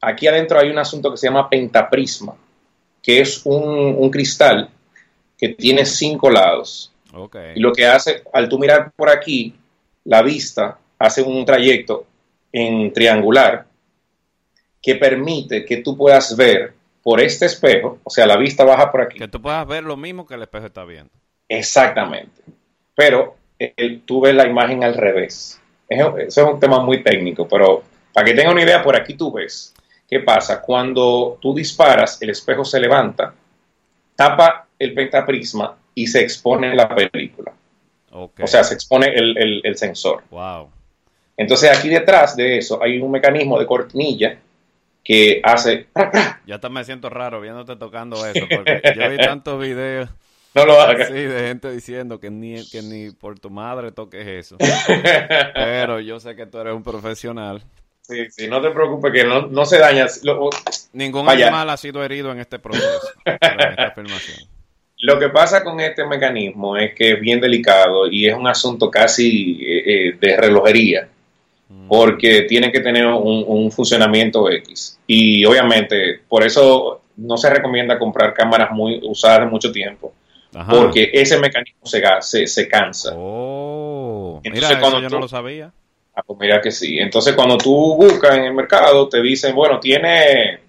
Aquí 0.00 0.26
adentro 0.26 0.58
hay 0.58 0.70
un 0.70 0.78
asunto 0.78 1.10
que 1.10 1.16
se 1.16 1.26
llama 1.26 1.48
pentaprisma, 1.48 2.34
que 3.02 3.20
es 3.20 3.42
un, 3.44 3.96
un 3.98 4.10
cristal 4.10 4.68
que 5.38 5.50
tiene 5.50 5.84
cinco 5.84 6.30
lados. 6.30 6.92
Okay. 7.12 7.52
Y 7.56 7.60
lo 7.60 7.72
que 7.72 7.86
hace, 7.86 8.22
al 8.32 8.48
tú 8.48 8.58
mirar 8.58 8.92
por 8.94 9.08
aquí, 9.08 9.54
la 10.04 10.22
vista 10.22 10.78
hace 10.98 11.22
un 11.22 11.44
trayecto 11.44 12.06
en 12.52 12.92
triangular 12.92 13.66
que 14.80 14.94
permite 14.94 15.64
que 15.64 15.78
tú 15.78 15.96
puedas 15.96 16.36
ver 16.36 16.74
por 17.02 17.20
este 17.20 17.46
espejo, 17.46 17.98
o 18.02 18.10
sea, 18.10 18.26
la 18.26 18.36
vista 18.36 18.64
baja 18.64 18.90
por 18.90 19.02
aquí. 19.02 19.18
Que 19.18 19.28
tú 19.28 19.40
puedas 19.40 19.66
ver 19.66 19.84
lo 19.84 19.96
mismo 19.96 20.26
que 20.26 20.34
el 20.34 20.42
espejo 20.42 20.66
está 20.66 20.84
viendo. 20.84 21.10
Exactamente. 21.48 22.42
Pero 22.94 23.36
tú 24.04 24.20
ves 24.20 24.34
la 24.34 24.46
imagen 24.46 24.82
al 24.82 24.94
revés. 24.94 25.60
Eso 25.88 26.16
es 26.18 26.36
un 26.38 26.58
tema 26.58 26.80
muy 26.80 27.02
técnico, 27.02 27.46
pero 27.46 27.82
para 28.12 28.24
que 28.24 28.34
tenga 28.34 28.50
una 28.50 28.62
idea, 28.62 28.82
por 28.82 28.96
aquí 28.96 29.14
tú 29.14 29.32
ves 29.32 29.74
qué 30.08 30.20
pasa. 30.20 30.60
Cuando 30.60 31.38
tú 31.40 31.54
disparas, 31.54 32.20
el 32.22 32.30
espejo 32.30 32.64
se 32.64 32.80
levanta, 32.80 33.34
tapa 34.14 34.66
el 34.78 34.94
pentaprisma 34.94 35.76
y 35.94 36.06
se 36.06 36.22
expone 36.22 36.74
la 36.74 36.88
película. 36.88 37.52
Okay. 38.10 38.44
O 38.44 38.48
sea, 38.48 38.64
se 38.64 38.74
expone 38.74 39.08
el, 39.14 39.36
el, 39.36 39.60
el 39.62 39.76
sensor. 39.76 40.24
Wow. 40.30 40.70
Entonces 41.36 41.76
aquí 41.76 41.88
detrás 41.88 42.36
de 42.36 42.58
eso 42.58 42.82
hay 42.82 42.98
un 42.98 43.10
mecanismo 43.10 43.58
de 43.58 43.66
cortinilla 43.66 44.38
que 45.04 45.40
hace... 45.44 45.86
Ya 46.46 46.56
hasta 46.56 46.68
me 46.68 46.84
siento 46.84 47.08
raro 47.10 47.40
viéndote 47.40 47.76
tocando 47.76 48.26
eso, 48.26 48.46
porque 48.50 48.80
yo 48.96 49.10
vi 49.10 49.16
tantos 49.18 49.60
videos. 49.60 50.08
No 50.54 50.64
lo 50.64 50.80
hagas. 50.80 51.08
Sí, 51.08 51.14
de 51.14 51.40
gente 51.48 51.70
diciendo 51.70 52.18
que 52.18 52.30
ni, 52.30 52.66
que 52.70 52.80
ni 52.80 53.10
por 53.10 53.38
tu 53.38 53.50
madre 53.50 53.92
toques 53.92 54.26
eso. 54.26 54.56
Pero 55.54 56.00
yo 56.00 56.18
sé 56.18 56.34
que 56.34 56.46
tú 56.46 56.58
eres 56.58 56.74
un 56.74 56.82
profesional. 56.82 57.62
Sí, 58.00 58.30
sí, 58.30 58.48
no 58.48 58.62
te 58.62 58.70
preocupes 58.70 59.12
que 59.12 59.24
no, 59.24 59.48
no 59.48 59.66
se 59.66 59.78
daña. 59.78 60.06
Lo, 60.22 60.48
Ningún 60.92 61.26
vaya. 61.26 61.48
animal 61.48 61.68
ha 61.70 61.76
sido 61.76 62.02
herido 62.02 62.32
en 62.32 62.38
este 62.40 62.58
proceso, 62.58 63.00
esta 63.24 63.90
filmación. 63.94 64.48
Lo 64.98 65.18
que 65.18 65.28
pasa 65.28 65.62
con 65.62 65.78
este 65.80 66.06
mecanismo 66.06 66.76
es 66.76 66.94
que 66.94 67.12
es 67.12 67.20
bien 67.20 67.38
delicado 67.40 68.06
y 68.10 68.26
es 68.26 68.34
un 68.34 68.46
asunto 68.48 68.90
casi 68.90 69.58
eh, 69.60 70.16
de 70.18 70.36
relojería 70.38 71.08
porque 71.88 72.42
tienen 72.42 72.70
que 72.70 72.80
tener 72.80 73.06
un, 73.06 73.44
un, 73.46 73.70
funcionamiento 73.70 74.50
X. 74.50 74.98
Y 75.06 75.44
obviamente, 75.44 76.20
por 76.28 76.44
eso 76.44 77.02
no 77.16 77.36
se 77.36 77.50
recomienda 77.50 77.98
comprar 77.98 78.34
cámaras 78.34 78.70
muy 78.70 79.00
usadas 79.02 79.40
de 79.40 79.46
mucho 79.46 79.72
tiempo, 79.72 80.12
Ajá. 80.54 80.72
porque 80.72 81.10
ese 81.12 81.38
mecanismo 81.38 81.84
se, 81.84 82.02
se, 82.20 82.46
se 82.46 82.68
cansa. 82.68 83.12
Oh, 83.16 84.40
Entonces, 84.44 84.68
mira, 84.68 84.80
cuando 84.80 84.98
eso 84.98 85.02
yo 85.04 85.08
tú, 85.08 85.14
no 85.16 85.20
lo 85.22 85.28
sabía. 85.28 85.72
Ah, 86.14 86.22
pues 86.26 86.38
mira 86.40 86.60
que 86.60 86.70
sí. 86.70 86.98
Entonces, 86.98 87.34
cuando 87.34 87.58
tú 87.58 87.96
buscas 87.96 88.36
en 88.36 88.44
el 88.44 88.54
mercado, 88.54 89.08
te 89.08 89.20
dicen, 89.20 89.54
bueno, 89.54 89.80
tiene 89.80 90.60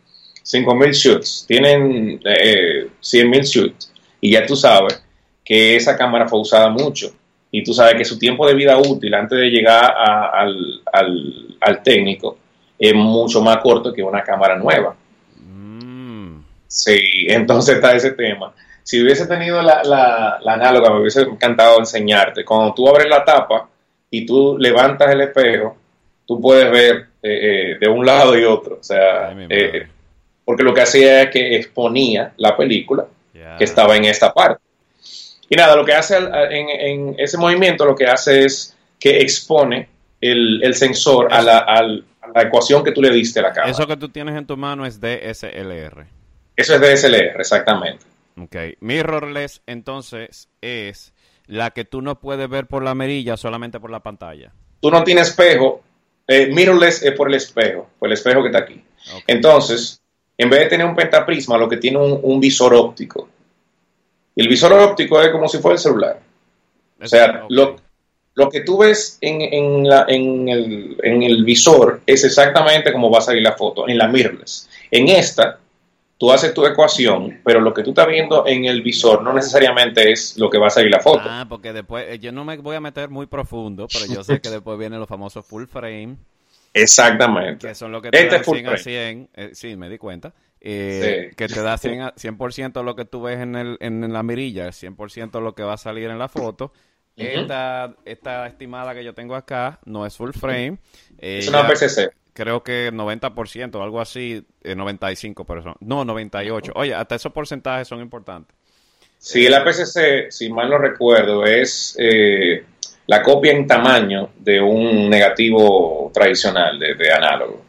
5.000 0.43 0.91
shoots, 0.91 1.45
tienen 1.47 2.19
eh, 2.25 2.87
100.000 3.01 3.43
shoots, 3.43 3.93
y 4.19 4.31
ya 4.31 4.45
tú 4.45 4.55
sabes 4.55 5.03
que 5.45 5.75
esa 5.75 5.95
cámara 5.95 6.27
fue 6.27 6.39
usada 6.39 6.69
mucho 6.69 7.13
y 7.51 7.63
tú 7.63 7.73
sabes 7.73 7.95
que 7.95 8.05
su 8.05 8.19
tiempo 8.19 8.47
de 8.47 8.53
vida 8.53 8.77
útil 8.77 9.13
antes 9.13 9.37
de 9.37 9.49
llegar 9.49 9.85
a, 9.85 10.29
al, 10.41 10.81
al, 10.91 11.57
al, 11.61 11.83
técnico 11.83 12.37
es 12.77 12.93
mucho 12.93 13.41
más 13.41 13.57
corto 13.57 13.93
que 13.93 14.03
una 14.03 14.23
cámara 14.23 14.57
nueva. 14.57 14.95
Mm. 15.39 16.39
Sí, 16.67 16.99
entonces 17.27 17.75
está 17.75 17.95
ese 17.95 18.11
tema. 18.11 18.53
Si 18.83 19.01
hubiese 19.01 19.27
tenido 19.27 19.61
la, 19.61 19.81
la, 19.83 20.39
la, 20.41 20.53
análoga, 20.53 20.89
me 20.91 21.01
hubiese 21.01 21.21
encantado 21.21 21.79
enseñarte. 21.79 22.45
Cuando 22.45 22.73
tú 22.73 22.87
abres 22.87 23.07
la 23.09 23.23
tapa 23.23 23.67
y 24.09 24.25
tú 24.25 24.57
levantas 24.57 25.11
el 25.11 25.21
espejo, 25.21 25.75
tú 26.25 26.39
puedes 26.39 26.71
ver 26.71 27.07
eh, 27.21 27.71
eh, 27.73 27.77
de 27.79 27.89
un 27.89 28.05
lado 28.05 28.37
y 28.37 28.43
otro. 28.43 28.77
O 28.79 28.83
sea, 28.83 29.29
Ay, 29.29 29.47
eh, 29.49 29.87
porque 30.45 30.63
lo 30.63 30.73
que 30.73 30.81
hacía 30.81 31.23
es 31.23 31.29
que 31.29 31.57
exponía 31.57 32.33
la 32.37 32.55
película 32.55 33.05
yeah. 33.33 33.57
que 33.57 33.65
estaba 33.65 33.97
en 33.97 34.05
esta 34.05 34.33
parte. 34.33 34.61
Y 35.49 35.55
nada, 35.55 35.75
lo 35.75 35.85
que 35.85 35.93
hace 35.93 36.17
en, 36.17 36.69
en, 36.69 37.15
ese 37.17 37.37
movimiento, 37.37 37.85
lo 37.85 37.95
que 37.95 38.05
hace 38.05 38.45
es 38.45 38.75
que 38.99 39.21
expone 39.21 39.87
el, 40.19 40.61
el 40.63 40.75
sensor 40.75 41.31
a 41.31 41.41
la, 41.41 41.59
a 41.59 41.83
la, 41.83 42.41
ecuación 42.41 42.83
que 42.83 42.91
tú 42.91 43.01
le 43.01 43.09
diste 43.09 43.39
a 43.39 43.43
la 43.43 43.53
cámara. 43.53 43.71
Eso 43.71 43.87
que 43.87 43.97
tú 43.97 44.09
tienes 44.09 44.35
en 44.35 44.45
tu 44.45 44.57
mano 44.57 44.85
es 44.85 44.99
DSLR. 44.99 46.05
Eso 46.55 46.75
es 46.75 46.81
DSLR, 46.81 47.39
exactamente. 47.39 48.05
Ok. 48.39 48.55
Mirrorless, 48.81 49.61
entonces, 49.65 50.49
es 50.61 51.13
la 51.45 51.71
que 51.71 51.85
tú 51.85 52.01
no 52.01 52.19
puedes 52.19 52.49
ver 52.49 52.67
por 52.67 52.83
la 52.83 52.93
mirilla, 52.93 53.37
solamente 53.37 53.79
por 53.79 53.89
la 53.89 54.01
pantalla. 54.01 54.51
Tú 54.81 54.91
no 54.91 55.03
tienes 55.03 55.29
espejo. 55.29 55.81
Eh, 56.27 56.47
mirrorless 56.53 57.03
es 57.03 57.13
por 57.13 57.29
el 57.29 57.35
espejo, 57.35 57.89
por 57.97 58.09
el 58.09 58.13
espejo 58.13 58.41
que 58.41 58.47
está 58.47 58.59
aquí. 58.59 58.83
Okay. 59.07 59.35
Entonces, 59.35 60.01
en 60.37 60.49
vez 60.49 60.59
de 60.61 60.65
tener 60.67 60.85
un 60.85 60.95
pentaprisma, 60.95 61.57
lo 61.57 61.69
que 61.69 61.77
tiene 61.77 61.97
un, 61.99 62.19
un 62.21 62.39
visor 62.39 62.73
óptico. 62.73 63.29
Y 64.37 64.41
el 64.41 64.49
visor 64.49 64.71
óptico 64.71 65.19
es 65.19 65.31
como 65.31 65.49
si 65.49 65.57
fuera 65.57 65.73
el 65.73 65.79
celular. 65.79 66.19
O 67.01 67.07
sea, 67.07 67.25
okay. 67.25 67.41
lo, 67.49 67.75
lo, 68.35 68.49
que 68.49 68.61
tú 68.61 68.77
ves 68.77 69.17
en, 69.19 69.41
en, 69.41 69.89
la, 69.89 70.05
en, 70.07 70.47
el, 70.47 70.95
en, 71.01 71.23
el, 71.23 71.43
visor 71.43 72.01
es 72.05 72.23
exactamente 72.23 72.93
como 72.93 73.09
va 73.09 73.17
a 73.17 73.21
salir 73.21 73.41
la 73.41 73.53
foto, 73.53 73.89
en 73.89 73.97
la 73.97 74.07
mirrorless. 74.07 74.69
En 74.91 75.07
esta, 75.07 75.57
tú 76.19 76.31
haces 76.31 76.53
tu 76.53 76.67
ecuación, 76.67 77.41
pero 77.43 77.59
lo 77.59 77.73
que 77.73 77.81
tú 77.81 77.89
estás 77.89 78.07
viendo 78.07 78.45
en 78.45 78.65
el 78.65 78.83
visor 78.83 79.23
no 79.23 79.33
necesariamente 79.33 80.11
es 80.11 80.37
lo 80.37 80.51
que 80.51 80.59
va 80.59 80.67
a 80.67 80.69
salir 80.69 80.91
la 80.91 80.99
foto. 80.99 81.23
Ah, 81.25 81.47
porque 81.49 81.73
después, 81.73 82.19
yo 82.19 82.31
no 82.31 82.45
me 82.45 82.57
voy 82.57 82.75
a 82.75 82.79
meter 82.79 83.09
muy 83.09 83.25
profundo, 83.25 83.87
pero 83.91 84.05
yo 84.05 84.23
sé 84.23 84.39
que 84.39 84.49
después 84.51 84.77
vienen 84.77 84.99
los 84.99 85.09
famosos 85.09 85.43
full 85.47 85.65
frame. 85.65 86.15
Exactamente. 86.75 87.69
Que 87.69 87.73
son 87.73 87.91
lo 87.91 88.03
que 88.03 88.11
te 88.11 88.19
este 88.19 88.29
dan 88.29 88.41
es 88.41 88.45
full 88.45 88.57
100 88.59 88.67
a 88.67 88.77
100. 88.77 89.29
Eh, 89.33 89.49
sí, 89.53 89.75
me 89.75 89.89
di 89.89 89.97
cuenta. 89.97 90.31
Eh, 90.61 91.27
Sí. 91.29 91.35
que 91.35 91.47
te 91.47 91.61
da 91.61 91.77
100, 91.77 92.01
a- 92.01 92.13
100% 92.15 92.83
lo 92.83 92.95
que 92.95 93.05
tú 93.05 93.21
ves 93.21 93.39
en, 93.39 93.55
el, 93.55 93.77
en 93.79 94.11
la 94.11 94.23
mirilla, 94.23 94.71
100% 94.71 95.39
lo 95.41 95.53
que 95.55 95.63
va 95.63 95.73
a 95.73 95.77
salir 95.77 96.09
en 96.09 96.19
la 96.19 96.27
foto. 96.29 96.73
Esta, 97.15 97.95
esta 98.05 98.45
estimada 98.45 98.93
que 98.93 99.03
yo 99.03 99.13
tengo 99.15 99.35
acá 99.35 99.79
no 99.85 100.05
es 100.05 100.15
full 100.15 100.31
frame. 100.33 100.77
Eh, 101.17 101.39
Es 101.39 101.47
una 101.47 101.67
PCC. 101.67 102.11
creo 102.33 102.61
que 102.63 102.91
90%, 102.93 103.81
algo 103.81 103.99
así, 103.99 104.45
eh, 104.63 104.75
95, 104.75 105.43
pero 105.45 105.63
son- 105.63 105.75
no, 105.79 106.05
98. 106.05 106.71
Oye, 106.75 106.93
hasta 106.93 107.15
esos 107.15 107.31
porcentajes 107.33 107.87
son 107.87 108.01
importantes. 108.01 108.55
Sí, 109.17 109.49
la 109.49 109.63
PCC, 109.63 110.27
si 110.31 110.51
mal 110.51 110.69
no 110.69 110.77
recuerdo, 110.77 111.43
es 111.43 111.95
eh, 111.99 112.63
la 113.07 113.23
copia 113.23 113.51
en 113.51 113.65
tamaño 113.65 114.29
de 114.37 114.61
un 114.61 115.09
negativo 115.09 116.11
tradicional 116.13 116.77
de, 116.77 116.93
de 116.93 117.11
análogo. 117.11 117.63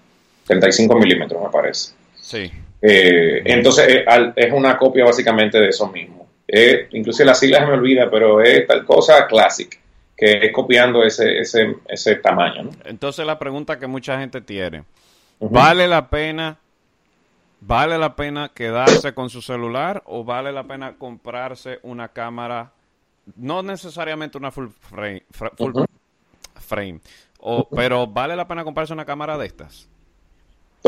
35 0.46 0.98
milímetros, 0.98 1.42
me 1.42 1.48
parece. 1.48 1.92
Sí. 2.20 2.52
Eh, 2.80 3.42
entonces, 3.44 3.88
eh, 3.88 4.04
al- 4.06 4.32
es 4.36 4.52
una 4.52 4.76
copia 4.78 5.04
básicamente 5.04 5.58
de 5.58 5.68
eso 5.68 5.88
mismo. 5.88 6.28
Eh, 6.46 6.88
inclusive 6.92 7.26
las 7.26 7.38
siglas 7.40 7.60
se 7.60 7.66
me 7.66 7.72
olvida, 7.74 8.10
pero 8.10 8.40
es 8.40 8.66
tal 8.66 8.84
cosa 8.84 9.26
Classic, 9.26 9.78
que 10.16 10.46
es 10.46 10.52
copiando 10.52 11.02
ese, 11.02 11.38
ese, 11.40 11.76
ese 11.88 12.16
tamaño. 12.16 12.62
¿no? 12.64 12.70
Entonces 12.84 13.26
la 13.26 13.38
pregunta 13.38 13.78
que 13.78 13.86
mucha 13.86 14.18
gente 14.18 14.40
tiene. 14.40 14.84
¿vale 15.40 15.86
la 15.86 16.08
pena 16.08 16.58
¿Vale 17.60 17.98
la 17.98 18.14
pena 18.14 18.52
quedarse 18.54 19.14
con 19.14 19.30
su 19.30 19.42
celular 19.42 20.02
o 20.06 20.22
vale 20.22 20.52
la 20.52 20.62
pena 20.64 20.94
comprarse 20.96 21.80
una 21.82 22.08
cámara, 22.08 22.70
no 23.36 23.62
necesariamente 23.64 24.38
una 24.38 24.52
full 24.52 24.68
frame, 24.68 25.24
frame 26.54 27.00
o, 27.40 27.68
pero 27.68 28.06
vale 28.06 28.36
la 28.36 28.46
pena 28.46 28.62
comprarse 28.62 28.92
una 28.92 29.04
cámara 29.04 29.36
de 29.36 29.46
estas? 29.46 29.88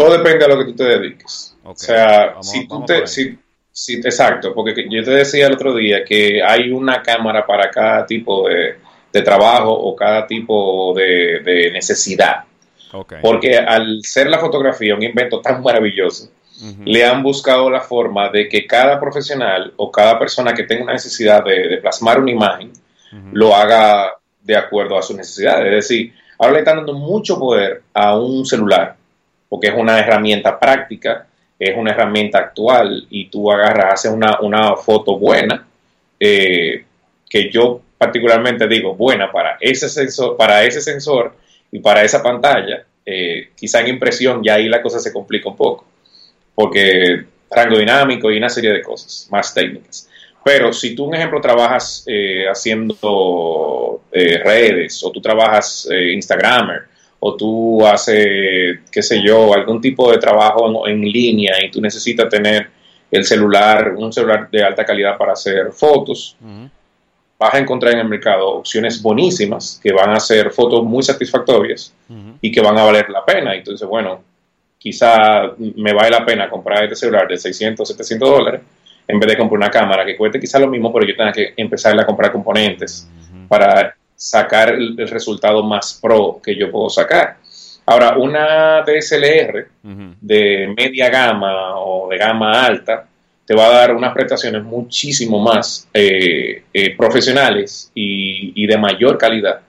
Todo 0.00 0.16
depende 0.16 0.46
de 0.46 0.48
lo 0.48 0.58
que 0.58 0.64
tú 0.64 0.76
te 0.76 0.84
dediques. 0.84 1.56
O 1.62 1.74
sea, 1.76 2.36
si 2.40 2.66
tú 2.66 2.84
te... 2.84 3.06
Si, 3.06 3.94
exacto, 3.94 4.52
porque 4.52 4.86
yo 4.90 5.02
te 5.04 5.10
decía 5.10 5.46
el 5.46 5.54
otro 5.54 5.74
día 5.74 6.04
que 6.04 6.42
hay 6.42 6.70
una 6.70 7.02
cámara 7.02 7.46
para 7.46 7.70
cada 7.70 8.04
tipo 8.04 8.48
de, 8.48 8.76
trabajo 9.22 9.72
o 9.72 9.94
cada 9.94 10.26
tipo 10.26 10.92
de, 10.94 11.70
necesidad. 11.72 12.44
Porque 13.22 13.56
al 13.56 14.00
ser 14.02 14.28
la 14.28 14.38
fotografía 14.38 14.94
un 14.94 15.02
invento 15.02 15.40
tan 15.40 15.62
maravilloso, 15.62 16.30
le 16.84 17.04
han 17.04 17.22
buscado 17.22 17.70
la 17.70 17.80
forma 17.80 18.28
de 18.28 18.48
que 18.48 18.66
cada 18.66 18.98
profesional 18.98 19.72
o 19.76 19.90
cada 19.90 20.18
persona 20.18 20.52
que 20.52 20.64
tenga 20.64 20.82
una 20.82 20.92
necesidad 20.94 21.44
de, 21.44 21.78
plasmar 21.78 22.20
una 22.20 22.30
imagen 22.30 22.72
lo 23.32 23.54
haga 23.54 24.12
de 24.42 24.56
acuerdo 24.56 24.98
a 24.98 25.02
sus 25.02 25.16
necesidades. 25.16 25.66
Es 25.66 25.88
decir, 25.88 26.12
ahora 26.38 26.54
le 26.54 26.58
están 26.60 26.76
dando 26.76 26.94
mucho 26.94 27.38
poder 27.38 27.82
a 27.94 28.18
un 28.18 28.44
celular, 28.44 28.96
porque 29.50 29.68
es 29.68 29.74
una 29.76 29.98
herramienta 29.98 30.58
práctica, 30.58 31.26
es 31.58 31.76
una 31.76 31.90
herramienta 31.90 32.38
actual 32.38 33.06
y 33.10 33.26
tú 33.26 33.52
agarras, 33.52 34.06
haces 34.06 34.12
una, 34.12 34.76
foto 34.76 35.18
buena, 35.18 35.66
eh, 36.18 36.84
que 37.28 37.50
yo 37.50 37.82
particularmente 37.98 38.66
digo 38.66 38.94
buena 38.94 39.30
para 39.30 39.58
ese 39.60 39.90
sensor, 39.90 40.38
para 40.38 40.64
ese 40.64 40.80
sensor 40.80 41.36
y 41.70 41.80
para 41.80 42.02
esa 42.02 42.22
pantalla, 42.22 42.86
eh, 43.04 43.50
quizá 43.54 43.80
en 43.80 43.88
impresión 43.88 44.42
ya 44.42 44.54
ahí 44.54 44.70
la 44.70 44.80
cosa 44.80 44.98
se 44.98 45.12
complica 45.12 45.50
un 45.50 45.56
poco 45.56 45.90
porque 46.60 47.24
rango 47.50 47.78
dinámico 47.78 48.30
y 48.30 48.36
una 48.36 48.50
serie 48.50 48.70
de 48.70 48.82
cosas 48.82 49.26
más 49.30 49.54
técnicas. 49.54 50.08
Pero 50.44 50.72
si 50.72 50.94
tú, 50.94 51.04
un 51.04 51.14
ejemplo, 51.14 51.40
trabajas 51.40 52.04
eh, 52.06 52.44
haciendo 52.48 54.02
eh, 54.12 54.38
redes 54.38 55.02
o 55.02 55.10
tú 55.10 55.20
trabajas 55.20 55.88
eh, 55.90 56.12
Instagramer 56.12 56.82
o 57.20 57.36
tú 57.36 57.86
haces, 57.86 58.80
qué 58.90 59.02
sé 59.02 59.22
yo, 59.22 59.52
algún 59.52 59.80
tipo 59.80 60.10
de 60.10 60.18
trabajo 60.18 60.88
en, 60.88 61.00
línea 61.02 61.54
y 61.62 61.70
tú 61.70 61.80
necesitas 61.80 62.28
tener 62.28 62.68
el 63.10 63.24
celular, 63.24 63.94
un 63.96 64.12
celular 64.12 64.48
de 64.50 64.62
alta 64.62 64.84
calidad 64.84 65.18
para 65.18 65.34
hacer 65.34 65.70
fotos, 65.72 66.36
vas 67.38 67.54
a 67.54 67.58
encontrar 67.58 67.92
en 67.94 68.00
el 68.00 68.08
mercado 68.08 68.48
opciones 68.48 69.02
buenísimas 69.02 69.78
que 69.82 69.92
van 69.92 70.10
a 70.10 70.14
hacer 70.14 70.50
fotos 70.50 70.82
muy 70.84 71.02
satisfactorias 71.02 71.94
y 72.40 72.50
que 72.50 72.60
van 72.60 72.78
a 72.78 72.84
valer 72.84 73.10
la 73.10 73.24
pena. 73.24 73.54
Entonces, 73.54 73.86
bueno, 73.86 74.22
quizá 74.78 75.52
me 75.58 75.92
vale 75.92 76.10
la 76.10 76.24
pena 76.24 76.48
comprar 76.48 76.84
este 76.84 76.96
celular 76.96 77.28
de 77.28 77.36
600, 77.36 77.86
700 77.86 78.30
dólares 78.30 78.60
en 79.06 79.18
vez 79.18 79.28
de 79.28 79.36
comprar 79.36 79.58
una 79.58 79.70
cámara 79.70 80.06
que 80.06 80.16
cueste 80.16 80.38
quizá 80.40 80.58
lo 80.58 80.68
mismo, 80.68 80.92
pero 80.92 81.06
yo 81.06 81.16
tenga 81.16 81.32
que 81.32 81.52
empezar 81.56 81.98
a 81.98 82.06
comprar 82.06 82.32
componentes 82.32 83.08
para 83.48 83.94
sacar 84.20 84.74
el, 84.74 85.08
resultado 85.08 85.62
más 85.62 85.98
pro 86.00 86.40
que 86.44 86.54
yo 86.54 86.70
puedo 86.70 86.90
sacar. 86.90 87.38
Ahora, 87.86 88.18
una 88.18 88.82
DSLR 88.82 89.66
de 90.20 90.74
media 90.76 91.08
gama 91.08 91.78
o 91.78 92.06
de 92.10 92.18
gama 92.18 92.66
alta 92.66 93.08
te 93.46 93.54
va 93.54 93.66
a 93.66 93.70
dar 93.70 93.96
unas 93.96 94.12
prestaciones 94.12 94.62
muchísimo 94.62 95.40
más 95.40 95.88
eh, 95.94 96.64
eh, 96.72 96.96
profesionales 96.96 97.90
y, 97.94 98.66
de 98.66 98.76
mayor 98.76 99.16
calidad 99.16 99.60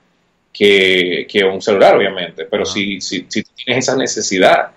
que, 0.51 1.25
un 1.51 1.61
celular, 1.61 1.95
obviamente. 1.95 2.45
Pero 2.45 2.65
si, 2.65 2.99
si, 2.99 3.25
si 3.29 3.43
tienes 3.43 3.87
esa 3.87 3.95
necesidad 3.95 4.71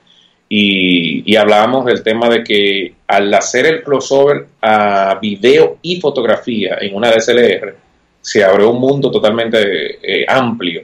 y, 0.49 1.35
hablábamos 1.35 1.85
del 1.85 2.05
tema 2.05 2.29
de 2.29 2.45
que 2.45 2.95
al 3.09 3.35
hacer 3.35 3.67
el 3.67 3.83
crossover 3.83 4.47
a 4.63 5.19
video 5.21 5.79
y 5.83 6.01
fotografía 6.01 6.79
en 6.81 6.95
una 6.95 7.11
DSLR, 7.11 7.84
se 8.25 8.43
abre 8.43 8.65
un 8.65 8.81
mundo 8.81 9.11
totalmente 9.11 9.99
eh, 10.03 10.25
amplio 10.27 10.83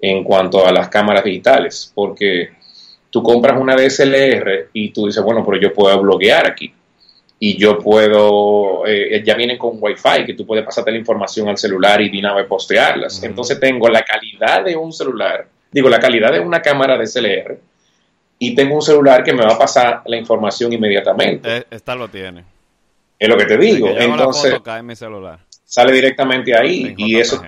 en 0.00 0.24
cuanto 0.24 0.66
a 0.66 0.72
las 0.72 0.88
cámaras 0.88 1.22
digitales, 1.22 1.92
porque 1.94 2.50
tú 3.10 3.22
compras 3.22 3.56
una 3.60 3.76
DSLR 3.76 4.70
y 4.72 4.90
tú 4.90 5.06
dices, 5.06 5.22
bueno, 5.22 5.44
pero 5.46 5.60
yo 5.60 5.72
puedo 5.72 6.02
bloguear 6.02 6.48
aquí 6.48 6.74
y 7.38 7.56
yo 7.56 7.78
puedo, 7.78 8.84
eh, 8.88 9.22
ya 9.24 9.36
vienen 9.36 9.56
con 9.56 9.76
Wi-Fi, 9.80 10.26
que 10.26 10.34
tú 10.34 10.44
puedes 10.44 10.64
pasarte 10.64 10.90
la 10.90 10.98
información 10.98 11.48
al 11.48 11.56
celular 11.56 12.00
y 12.00 12.10
de 12.10 12.44
postearlas. 12.44 13.22
Entonces 13.22 13.60
tengo 13.60 13.88
la 13.88 14.02
calidad 14.02 14.64
de 14.64 14.74
un 14.74 14.92
celular, 14.92 15.46
digo, 15.70 15.88
la 15.88 16.00
calidad 16.00 16.32
de 16.32 16.40
una 16.40 16.60
cámara 16.60 16.98
DSLR, 16.98 17.56
y 18.40 18.54
tengo 18.56 18.74
un 18.74 18.82
celular 18.82 19.22
que 19.22 19.32
me 19.32 19.44
va 19.44 19.54
a 19.54 19.58
pasar 19.58 20.02
la 20.06 20.16
información 20.16 20.72
inmediatamente. 20.72 21.58
Eh, 21.58 21.64
esta 21.70 21.94
lo 21.94 22.08
tiene. 22.08 22.42
Es 23.16 23.28
lo 23.28 23.36
que 23.36 23.44
te 23.44 23.58
digo. 23.58 23.90
Entonces, 23.96 24.56
sale 25.74 25.92
directamente 25.92 26.56
ahí 26.56 26.94
y 26.96 27.18
eso, 27.18 27.42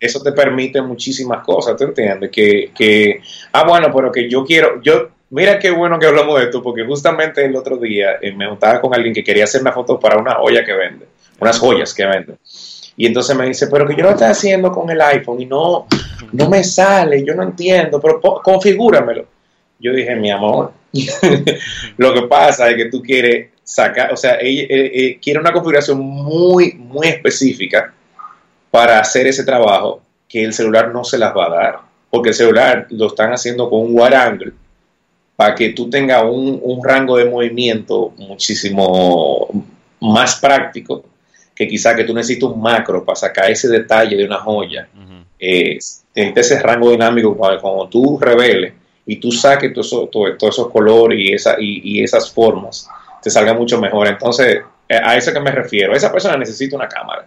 eso 0.00 0.20
te 0.20 0.32
permite 0.32 0.82
muchísimas 0.82 1.44
cosas, 1.44 1.76
¿te 1.76 1.84
entiendes? 1.84 2.28
Que, 2.28 2.72
que, 2.74 3.20
ah, 3.52 3.62
bueno, 3.62 3.92
pero 3.94 4.10
que 4.10 4.28
yo 4.28 4.44
quiero, 4.44 4.82
yo, 4.82 5.10
mira 5.30 5.56
qué 5.56 5.70
bueno 5.70 5.96
que 5.96 6.06
hablamos 6.06 6.36
de 6.40 6.46
esto, 6.46 6.60
porque 6.64 6.84
justamente 6.84 7.44
el 7.44 7.54
otro 7.54 7.76
día 7.76 8.16
eh, 8.20 8.32
me 8.32 8.48
juntaba 8.48 8.80
con 8.80 8.92
alguien 8.92 9.14
que 9.14 9.22
quería 9.22 9.44
hacer 9.44 9.60
una 9.60 9.70
foto 9.70 10.00
para 10.00 10.18
una 10.18 10.34
joya 10.34 10.64
que 10.64 10.72
vende, 10.72 11.06
unas 11.38 11.60
joyas 11.60 11.94
que 11.94 12.06
vende. 12.06 12.34
Y 12.96 13.06
entonces 13.06 13.36
me 13.36 13.46
dice, 13.46 13.68
pero 13.68 13.86
que 13.86 13.94
yo 13.94 14.02
lo 14.02 14.10
estoy 14.10 14.26
haciendo 14.26 14.72
con 14.72 14.90
el 14.90 15.00
iPhone 15.00 15.40
y 15.40 15.46
no, 15.46 15.86
no 16.32 16.48
me 16.48 16.64
sale, 16.64 17.24
yo 17.24 17.36
no 17.36 17.44
entiendo, 17.44 18.00
pero 18.00 18.20
configúramelo 18.42 19.26
yo 19.80 19.94
dije, 19.94 20.14
mi 20.14 20.30
amor, 20.30 20.72
lo 21.96 22.14
que 22.14 22.22
pasa 22.22 22.68
es 22.68 22.76
que 22.76 22.84
tú 22.86 23.02
quieres 23.02 23.50
sacar, 23.70 24.12
o 24.12 24.16
sea, 24.16 24.36
ella, 24.40 24.62
eh, 24.68 24.90
eh, 24.92 25.18
quiere 25.22 25.38
una 25.38 25.52
configuración 25.52 26.00
muy, 26.00 26.74
muy 26.74 27.06
específica 27.06 27.94
para 28.68 28.98
hacer 28.98 29.28
ese 29.28 29.44
trabajo 29.44 30.02
que 30.28 30.42
el 30.42 30.52
celular 30.52 30.92
no 30.92 31.04
se 31.04 31.18
las 31.18 31.36
va 31.36 31.46
a 31.46 31.50
dar, 31.50 31.78
porque 32.10 32.30
el 32.30 32.34
celular 32.34 32.88
lo 32.90 33.06
están 33.06 33.32
haciendo 33.32 33.70
con 33.70 33.82
un 33.82 33.90
wide 33.92 34.16
angle 34.16 34.52
para 35.36 35.54
que 35.54 35.70
tú 35.70 35.88
tengas 35.88 36.24
un, 36.24 36.80
rango 36.82 37.16
de 37.16 37.26
movimiento 37.26 38.12
muchísimo 38.18 39.48
más 40.00 40.40
práctico 40.40 41.04
que 41.54 41.68
quizá 41.68 41.94
que 41.94 42.04
tú 42.04 42.12
necesites 42.12 42.48
un 42.48 42.60
macro 42.60 43.04
para 43.04 43.16
sacar 43.16 43.50
ese 43.50 43.68
detalle 43.68 44.16
de 44.16 44.24
una 44.24 44.38
joya. 44.38 44.88
Eh, 45.38 45.78
ese 46.14 46.60
rango 46.60 46.90
dinámico 46.90 47.36
cuando 47.36 47.88
tú 47.88 48.18
reveles 48.20 48.74
y 49.06 49.16
tú 49.16 49.30
saques 49.30 49.72
todos 49.72 50.28
esos 50.40 50.70
colores 50.70 51.18
y, 51.20 51.32
esa, 51.32 51.56
y, 51.58 52.02
esas 52.02 52.30
formas, 52.30 52.88
te 53.22 53.30
salga 53.30 53.54
mucho 53.54 53.80
mejor. 53.80 54.08
Entonces, 54.08 54.62
eh, 54.88 55.00
a 55.02 55.16
eso 55.16 55.32
que 55.32 55.40
me 55.40 55.50
refiero. 55.50 55.94
Esa 55.94 56.10
persona 56.10 56.36
necesita 56.36 56.76
una 56.76 56.88
cámara 56.88 57.26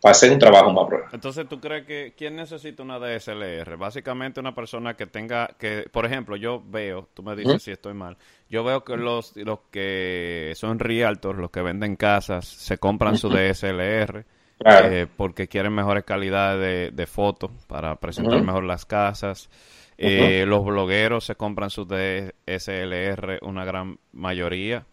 para 0.00 0.12
hacer 0.12 0.32
un 0.32 0.38
trabajo 0.38 0.72
más 0.72 0.86
pro. 0.88 1.04
Entonces, 1.12 1.48
¿tú 1.48 1.60
crees 1.60 1.84
que 1.86 2.14
quién 2.16 2.36
necesita 2.36 2.82
una 2.82 2.98
DSLR? 2.98 3.76
Básicamente 3.76 4.40
una 4.40 4.54
persona 4.54 4.94
que 4.94 5.06
tenga, 5.06 5.48
que 5.58 5.84
por 5.90 6.06
ejemplo, 6.06 6.36
yo 6.36 6.62
veo, 6.64 7.08
tú 7.14 7.22
me 7.22 7.34
dices 7.34 7.62
si 7.62 7.72
estoy 7.72 7.94
mal, 7.94 8.16
yo 8.48 8.64
veo 8.64 8.84
que 8.84 8.96
los, 8.96 9.36
los 9.36 9.60
que 9.70 10.52
son 10.54 10.78
realtors, 10.78 11.38
los 11.38 11.50
que 11.50 11.62
venden 11.62 11.96
casas, 11.96 12.46
se 12.46 12.78
compran 12.78 13.16
su 13.16 13.28
DSLR. 13.28 14.24
Eh, 14.64 15.06
porque 15.16 15.46
quieren 15.46 15.72
mejores 15.72 16.02
calidades 16.02 16.94
de, 16.94 17.06
fotos 17.06 17.52
para 17.68 17.94
presentar 17.96 18.42
mejor 18.42 18.64
las 18.64 18.84
casas. 18.84 19.48
Eh, 19.96 20.44
los 20.46 20.64
blogueros 20.64 21.24
se 21.24 21.36
compran 21.36 21.70
sus 21.70 21.86
DSLR, 21.86 23.38
una 23.42 23.64
gran 23.64 23.98
mayoría. 24.12 24.84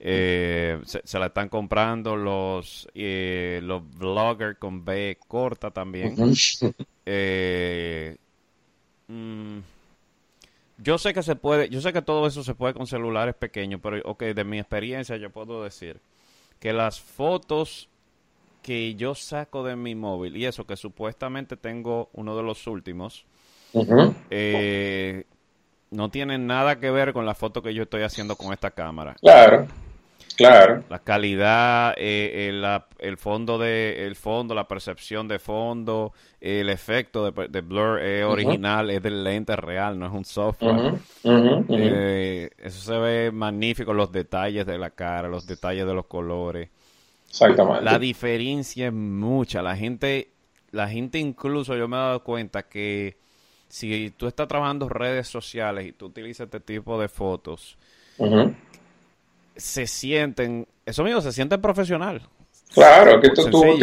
Eh, 0.00 0.80
se, 0.84 1.18
la 1.18 1.26
están 1.26 1.48
comprando 1.48 2.14
los 2.16 2.88
eh, 2.94 3.60
los 3.64 3.82
bloggers 3.98 4.56
con 4.58 4.84
B 4.84 5.18
corta 5.26 5.70
también. 5.70 6.14
Mm, 9.08 9.60
yo 10.78 10.98
sé 10.98 11.12
que 11.14 11.22
se 11.22 11.34
puede, 11.34 11.68
yo 11.70 11.80
sé 11.80 11.92
que 11.92 12.02
todo 12.02 12.26
eso 12.26 12.44
se 12.44 12.54
puede 12.54 12.74
con 12.74 12.86
celulares 12.86 13.34
pequeños, 13.34 13.80
pero 13.82 14.00
ok, 14.04 14.22
de 14.22 14.44
mi 14.44 14.58
experiencia 14.58 15.16
yo 15.16 15.30
puedo 15.30 15.64
decir 15.64 16.00
que 16.60 16.72
las 16.72 17.00
fotos 17.00 17.88
que 18.62 18.94
yo 18.94 19.14
saco 19.14 19.64
de 19.64 19.76
mi 19.76 19.94
móvil 19.94 20.36
y 20.36 20.44
eso 20.44 20.66
que 20.66 20.76
supuestamente 20.76 21.56
tengo 21.56 22.10
uno 22.12 22.36
de 22.36 22.42
los 22.42 22.66
últimos, 22.66 23.24
eh, 24.30 25.24
no 25.90 26.10
tiene 26.10 26.38
nada 26.38 26.78
que 26.78 26.90
ver 26.90 27.12
con 27.12 27.24
la 27.24 27.34
foto 27.34 27.62
que 27.62 27.72
yo 27.72 27.84
estoy 27.84 28.02
haciendo 28.02 28.36
con 28.36 28.52
esta 28.52 28.70
cámara. 28.70 29.16
Claro, 29.20 29.66
claro. 30.38 30.84
La 30.88 31.00
calidad, 31.00 31.94
eh, 31.98 32.50
eh, 32.50 32.80
el, 33.00 33.18
fondo 33.18 33.58
de, 33.58 34.06
el 34.06 34.16
fondo, 34.16 34.54
la 34.54 34.66
percepción 34.66 35.28
de 35.28 35.38
fondo, 35.38 36.14
el 36.40 36.70
efecto 36.70 37.30
de, 37.30 37.60
blur 37.60 38.00
es 38.00 38.24
original, 38.24 38.90
es 38.90 39.02
del 39.02 39.22
lente 39.22 39.54
real, 39.56 39.98
no 39.98 40.06
es 40.06 40.12
un 40.12 40.24
software. 40.24 40.94
eso 42.58 42.80
se 42.80 42.98
ve 42.98 43.30
magnífico, 43.30 43.92
los 43.92 44.10
detalles 44.10 44.64
de 44.64 44.78
la 44.78 44.90
cara, 44.90 45.28
los 45.28 45.46
detalles 45.46 45.86
de 45.86 45.92
los 45.92 46.06
colores. 46.06 46.70
Exactamente. 47.28 47.84
La 47.84 47.98
diferencia 47.98 48.86
es 48.86 48.92
mucha. 48.92 49.60
La 49.60 49.76
gente, 49.76 50.30
la 50.70 50.88
gente 50.88 51.18
incluso 51.18 51.76
yo 51.76 51.88
me 51.88 51.96
he 51.96 52.00
dado 52.00 52.24
cuenta 52.24 52.62
que 52.62 53.18
si 53.68 54.10
tú 54.16 54.26
estás 54.26 54.48
trabajando 54.48 54.88
redes 54.88 55.28
sociales 55.28 55.86
y 55.86 55.92
tú 55.92 56.06
utilizas 56.06 56.46
este 56.46 56.60
tipo 56.60 56.98
de 57.00 57.08
fotos, 57.08 57.76
se 59.58 59.86
sienten, 59.86 60.66
eso 60.86 61.04
mismo, 61.04 61.20
se 61.20 61.32
sienten 61.32 61.60
profesional. 61.60 62.22
Claro, 62.72 63.20
que 63.20 63.30
tú, 63.30 63.50
tú, 63.50 63.78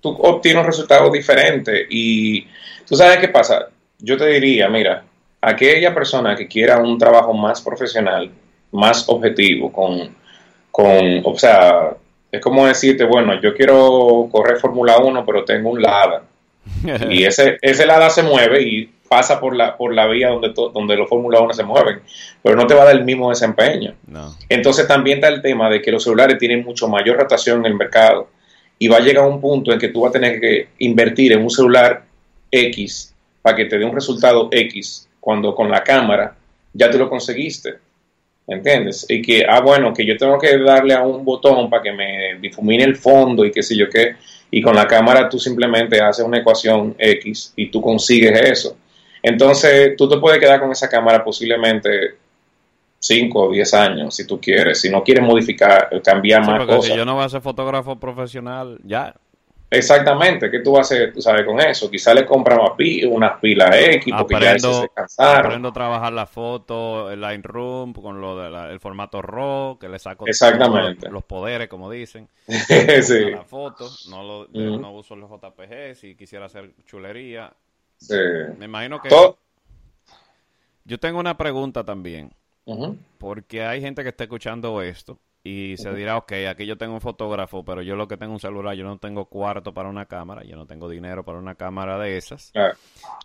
tú 0.00 0.08
obtienes 0.20 0.60
un 0.60 0.66
resultado 0.66 1.10
diferente 1.10 1.86
y 1.88 2.46
tú 2.86 2.96
sabes 2.96 3.18
qué 3.18 3.28
pasa. 3.28 3.68
Yo 3.98 4.16
te 4.16 4.26
diría, 4.26 4.68
mira, 4.68 5.04
aquella 5.40 5.94
persona 5.94 6.34
que 6.34 6.48
quiera 6.48 6.78
un 6.78 6.98
trabajo 6.98 7.34
más 7.34 7.60
profesional, 7.60 8.30
más 8.72 9.08
objetivo, 9.08 9.72
con, 9.72 10.16
con 10.70 11.22
o 11.24 11.38
sea, 11.38 11.96
es 12.30 12.40
como 12.40 12.66
decirte, 12.66 13.04
bueno, 13.04 13.40
yo 13.40 13.54
quiero 13.54 14.28
correr 14.30 14.58
Fórmula 14.58 14.98
1, 14.98 15.24
pero 15.26 15.44
tengo 15.44 15.70
un 15.70 15.82
Lada. 15.82 16.22
y 17.10 17.24
ese, 17.24 17.58
ese 17.60 17.86
Lada 17.86 18.10
se 18.10 18.22
mueve 18.22 18.62
y 18.62 18.90
pasa 19.08 19.40
por 19.40 19.56
la, 19.56 19.76
por 19.76 19.94
la 19.94 20.06
vía 20.06 20.28
donde, 20.28 20.52
donde 20.54 20.96
los 20.96 21.08
Fórmula 21.08 21.40
1 21.40 21.54
se 21.54 21.64
mueven, 21.64 22.00
pero 22.42 22.56
no 22.56 22.66
te 22.66 22.74
va 22.74 22.82
a 22.82 22.86
dar 22.86 22.96
el 22.96 23.04
mismo 23.04 23.30
desempeño. 23.30 23.94
Entonces 24.48 24.86
también 24.86 25.18
está 25.18 25.28
el 25.28 25.42
tema 25.42 25.70
de 25.70 25.80
que 25.80 25.90
los 25.90 26.04
celulares 26.04 26.38
tienen 26.38 26.64
mucho 26.64 26.88
mayor 26.88 27.16
rotación 27.16 27.60
en 27.60 27.66
el 27.66 27.74
mercado 27.74 28.28
y 28.78 28.88
va 28.88 28.98
a 28.98 29.00
llegar 29.00 29.26
un 29.26 29.40
punto 29.40 29.72
en 29.72 29.78
que 29.78 29.88
tú 29.88 30.02
vas 30.02 30.10
a 30.10 30.12
tener 30.12 30.40
que 30.40 30.68
invertir 30.78 31.32
en 31.32 31.42
un 31.42 31.50
celular 31.50 32.04
X 32.50 33.14
para 33.42 33.56
que 33.56 33.64
te 33.64 33.78
dé 33.78 33.84
un 33.84 33.94
resultado 33.94 34.48
X 34.52 35.08
cuando 35.20 35.54
con 35.54 35.70
la 35.70 35.82
cámara 35.82 36.36
ya 36.72 36.90
te 36.90 36.98
lo 36.98 37.08
conseguiste. 37.08 37.74
¿Entiendes? 38.46 39.04
Y 39.10 39.20
que, 39.20 39.44
ah, 39.46 39.60
bueno, 39.60 39.92
que 39.92 40.06
yo 40.06 40.16
tengo 40.16 40.38
que 40.38 40.56
darle 40.56 40.94
a 40.94 41.02
un 41.02 41.22
botón 41.22 41.68
para 41.68 41.82
que 41.82 41.92
me 41.92 42.38
difumine 42.40 42.82
el 42.82 42.96
fondo 42.96 43.44
y 43.44 43.50
qué 43.50 43.62
sé 43.62 43.76
yo 43.76 43.90
qué. 43.90 44.14
Y 44.50 44.62
con 44.62 44.74
la 44.74 44.88
cámara 44.88 45.28
tú 45.28 45.38
simplemente 45.38 46.00
haces 46.00 46.24
una 46.24 46.38
ecuación 46.38 46.94
X 46.98 47.52
y 47.56 47.66
tú 47.66 47.82
consigues 47.82 48.40
eso. 48.40 48.78
Entonces, 49.22 49.96
tú 49.96 50.08
te 50.08 50.18
puedes 50.18 50.38
quedar 50.38 50.60
con 50.60 50.70
esa 50.70 50.88
cámara 50.88 51.24
posiblemente 51.24 52.16
5 52.98 53.38
o 53.38 53.50
10 53.50 53.74
años, 53.74 54.14
si 54.14 54.26
tú 54.26 54.40
quieres. 54.40 54.80
Si 54.80 54.90
no 54.90 55.02
quieres 55.02 55.24
modificar, 55.24 55.88
cambiar 56.02 56.46
más 56.46 56.66
cosas. 56.66 56.84
Si 56.86 56.96
yo 56.96 57.04
no 57.04 57.14
voy 57.14 57.24
a 57.24 57.28
ser 57.28 57.40
fotógrafo 57.40 57.98
profesional, 57.98 58.78
ya. 58.84 59.14
Exactamente, 59.70 60.50
¿qué 60.50 60.60
tú 60.60 60.72
vas 60.72 60.90
a 60.90 60.94
hacer, 60.94 61.12
tú 61.12 61.20
sabes, 61.20 61.44
con 61.44 61.60
eso? 61.60 61.90
Quizá 61.90 62.14
le 62.14 62.24
compra 62.24 62.56
unas 62.56 63.38
pilas 63.38 63.76
X 63.76 64.14
porque 64.16 64.34
aprendo, 64.34 64.72
ya 64.72 64.80
se 64.80 64.88
cansaron. 64.88 65.46
Aprendo 65.46 65.68
a 65.68 65.72
trabajar 65.74 66.12
la 66.14 66.24
foto, 66.24 67.10
el 67.10 67.20
Lightroom, 67.20 67.92
con 67.92 68.18
lo 68.18 68.38
del 68.38 68.80
formato 68.80 69.20
RAW, 69.20 69.78
que 69.78 69.90
le 69.90 69.98
saco 69.98 70.26
Exactamente. 70.26 71.10
Los, 71.10 71.22
poderes, 71.24 71.68
como 71.68 71.90
dicen. 71.90 72.28
sí. 72.46 73.30
la 73.30 73.44
foto, 73.44 73.90
no, 74.08 74.22
lo, 74.22 74.48
no 74.48 74.92
uso 74.92 75.14
los 75.16 75.30
JPG, 75.30 75.96
si 75.96 76.14
quisiera 76.14 76.46
hacer 76.46 76.70
chulería. 76.86 77.52
Sí. 77.98 78.14
Me 78.56 78.64
imagino 78.64 79.00
que... 79.00 79.08
Yo 80.84 80.98
tengo 80.98 81.20
una 81.20 81.36
pregunta 81.36 81.84
también, 81.84 82.32
porque 83.18 83.62
hay 83.62 83.80
gente 83.80 84.02
que 84.02 84.08
está 84.08 84.24
escuchando 84.24 84.80
esto 84.80 85.18
y 85.44 85.76
se 85.76 85.92
dirá, 85.92 86.16
ok, 86.16 86.32
aquí 86.50 86.64
yo 86.64 86.78
tengo 86.78 86.94
un 86.94 87.00
fotógrafo, 87.02 87.62
pero 87.62 87.82
yo 87.82 87.94
lo 87.94 88.08
que 88.08 88.16
tengo 88.16 88.32
un 88.32 88.40
celular, 88.40 88.74
yo 88.74 88.84
no 88.84 88.98
tengo 88.98 89.26
cuarto 89.26 89.74
para 89.74 89.90
una 89.90 90.06
cámara, 90.06 90.44
yo 90.44 90.56
no 90.56 90.66
tengo 90.66 90.88
dinero 90.88 91.24
para 91.24 91.38
una 91.38 91.56
cámara 91.56 91.98
de 91.98 92.16
esas. 92.16 92.52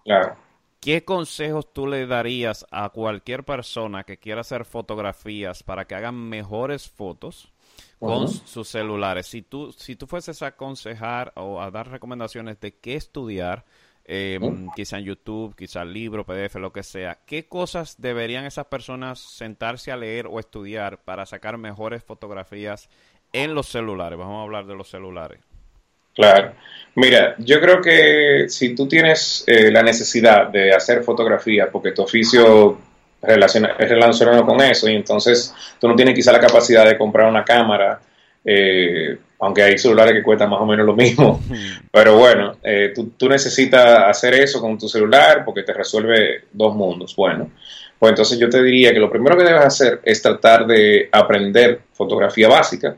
Claro, 0.04 0.36
¿Qué 0.84 1.06
consejos 1.06 1.72
tú 1.72 1.88
le 1.88 2.06
darías 2.06 2.68
a 2.70 2.90
cualquier 2.90 3.46
persona 3.46 4.04
que 4.04 4.18
quiera 4.18 4.42
hacer 4.42 4.66
fotografías 4.66 5.64
para 5.64 5.86
que 5.86 5.96
hagan 5.96 6.16
mejores 6.16 6.90
fotos 6.90 7.54
con 8.00 8.28
sus 8.28 8.68
celulares? 8.68 9.28
Si 9.28 9.44
tú, 9.44 9.72
si 9.72 9.96
tú 9.96 10.08
fueses 10.08 10.42
a 10.44 10.48
aconsejar 10.48 11.32
o 11.38 11.62
a 11.62 11.72
dar 11.72 11.90
recomendaciones 11.90 12.60
de 12.60 12.76
qué 12.76 12.96
estudiar, 12.96 13.64
eh, 14.06 14.40
quizá 14.76 14.98
en 14.98 15.06
YouTube, 15.06 15.56
quizá 15.56 15.86
libro, 15.86 16.26
PDF, 16.26 16.56
lo 16.56 16.74
que 16.74 16.84
sea. 16.84 17.20
¿Qué 17.26 17.48
cosas 17.48 18.02
deberían 18.02 18.46
esas 18.46 18.66
personas 18.66 19.20
sentarse 19.20 19.92
a 19.92 19.98
leer 19.98 20.28
o 20.28 20.40
estudiar 20.40 21.04
para 21.04 21.26
sacar 21.26 21.58
mejores 21.58 22.04
fotografías 22.04 22.90
en 23.32 23.56
los 23.56 23.68
celulares? 23.68 24.20
Vamos 24.20 24.40
a 24.40 24.44
hablar 24.44 24.66
de 24.66 24.76
los 24.76 24.90
celulares. 24.90 25.40
Claro. 26.14 26.54
Mira, 26.96 27.36
yo 27.40 27.60
creo 27.60 27.82
que 27.82 28.46
si 28.48 28.76
tú 28.76 28.88
tienes 28.88 29.44
eh, 29.48 29.72
la 29.72 29.82
necesidad 29.82 30.48
de 30.50 30.72
hacer 30.74 31.04
fotografía, 31.04 31.72
porque 31.72 31.92
tu 31.92 32.04
oficio 32.04 32.78
relaciona, 33.22 33.76
es 33.80 33.90
relacionado 33.90 34.46
con 34.46 34.62
eso, 34.62 34.88
y 34.88 34.96
entonces 34.96 35.54
tú 35.80 35.88
no 35.88 35.96
tienes 35.96 36.14
quizá 36.14 36.32
la 36.32 36.40
capacidad 36.40 36.86
de 36.86 36.98
comprar 36.98 37.28
una 37.28 37.44
cámara, 37.44 38.00
eh, 38.46 39.18
aunque 39.44 39.62
hay 39.62 39.78
celulares 39.78 40.14
que 40.14 40.24
cuestan 40.24 40.50
más 40.50 40.62
o 40.62 40.66
menos 40.66 40.86
lo 40.86 40.96
mismo. 40.96 41.42
Pero 41.92 42.18
bueno, 42.18 42.56
eh, 42.64 42.94
tú, 42.96 43.28
necesitas 43.28 44.04
hacer 44.08 44.36
eso 44.36 44.62
con 44.62 44.78
tu 44.78 44.88
celular 44.88 45.44
porque 45.44 45.64
te 45.64 45.74
resuelve 45.74 46.46
dos 46.52 46.74
mundos. 46.74 47.14
Bueno, 47.16 47.52
pues 48.00 48.12
entonces 48.12 48.40
yo 48.40 48.50
te 48.50 48.64
diría 48.64 48.94
que 48.94 49.00
lo 49.00 49.10
primero 49.10 49.38
que 49.38 49.44
debes 49.44 49.66
hacer 49.66 50.00
es 50.04 50.22
tratar 50.22 50.66
de 50.66 51.10
aprender 51.12 51.82
fotografía 51.92 52.48
básica, 52.48 52.96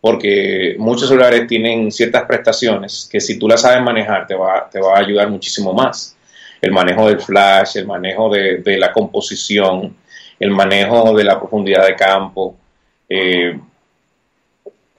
porque 0.00 0.76
muchos 0.78 1.08
celulares 1.08 1.48
tienen 1.48 1.90
ciertas 1.90 2.22
prestaciones 2.24 3.08
que 3.10 3.20
si 3.20 3.36
tú 3.36 3.48
las 3.48 3.62
sabes 3.62 3.82
manejar 3.82 4.26
te 4.28 4.36
va, 4.36 4.68
te 4.70 4.80
va 4.80 4.96
a 4.96 5.00
ayudar 5.00 5.28
muchísimo 5.28 5.72
más. 5.72 6.16
El 6.60 6.70
manejo 6.70 7.08
del 7.08 7.20
flash, 7.20 7.76
el 7.76 7.86
manejo 7.86 8.30
de, 8.30 8.78
la 8.78 8.92
composición, 8.92 9.96
el 10.38 10.50
manejo 10.52 11.16
de 11.16 11.24
la 11.24 11.38
profundidad 11.38 11.86
de 11.86 11.96
campo. 11.96 12.56
Eh, 13.08 13.58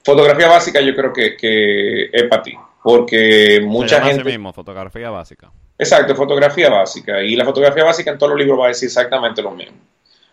Fotografía 0.04 0.48
básica 0.48 0.80
yo 0.80 0.94
creo 0.94 1.12
que, 1.12 2.10
es 2.12 2.22
para 2.24 2.42
ti, 2.42 2.54
porque 2.82 3.60
mucha 3.62 4.02
gente... 4.02 4.24
mismo, 4.24 4.52
fotografía 4.52 5.10
básica. 5.10 5.50
Exacto, 5.78 6.14
fotografía 6.14 6.68
básica. 6.68 7.22
Y 7.22 7.36
la 7.36 7.44
fotografía 7.44 7.84
básica 7.84 8.10
en 8.10 8.18
todos 8.18 8.30
los 8.30 8.38
libros 8.38 8.60
va 8.60 8.66
a 8.66 8.68
decir 8.68 8.86
exactamente 8.86 9.42
lo 9.42 9.50
mismo. 9.50 9.76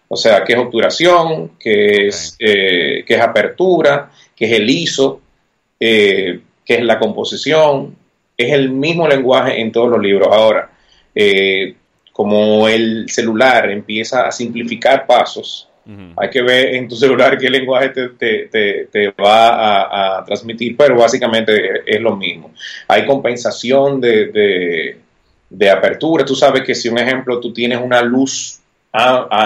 O 0.10 0.16
sea, 0.16 0.44
qué 0.44 0.54
es 0.54 0.60
obturación, 0.60 1.52
qué 1.60 2.08
es, 2.08 2.36
eh, 2.40 3.04
es 3.06 3.22
apertura, 3.22 4.10
qué 4.36 4.46
es 4.46 4.52
el 4.54 4.70
ISO, 4.70 5.22
eh, 5.80 6.40
qué 6.66 6.76
es 6.76 6.84
la 6.84 6.98
composición. 6.98 7.96
Es 8.38 8.54
el 8.54 8.70
mismo 8.70 9.08
lenguaje 9.08 9.60
en 9.60 9.72
todos 9.72 9.90
los 9.90 10.02
libros. 10.02 10.30
Ahora, 10.32 10.70
eh, 11.14 11.76
como 12.14 12.68
el 12.68 13.10
celular 13.10 13.70
empieza 13.70 14.28
a 14.28 14.32
simplificar 14.32 15.06
pasos, 15.06 15.67
hay 16.18 16.30
que 16.30 16.42
ver 16.42 16.76
en 16.76 16.88
tu 16.88 16.96
celular 16.96 17.38
qué 17.38 17.50
lenguaje 17.50 17.90
te, 17.90 19.14
va 19.20 20.18
a, 20.18 20.26
transmitir, 20.26 20.76
pero 20.76 20.98
básicamente 20.98 21.82
es 21.86 22.02
lo 22.02 22.16
mismo. 22.16 22.52
Hay 22.88 23.06
compensación 23.06 24.02
de, 24.02 24.98
apertura. 25.72 26.26
Tú 26.26 26.36
sabes 26.36 26.64
que 26.64 26.76
si 26.76 26.90
un 26.90 26.98
ejemplo 26.98 27.40
tú 27.40 27.54
tienes 27.54 27.80
una 27.82 28.02
luz 28.02 28.60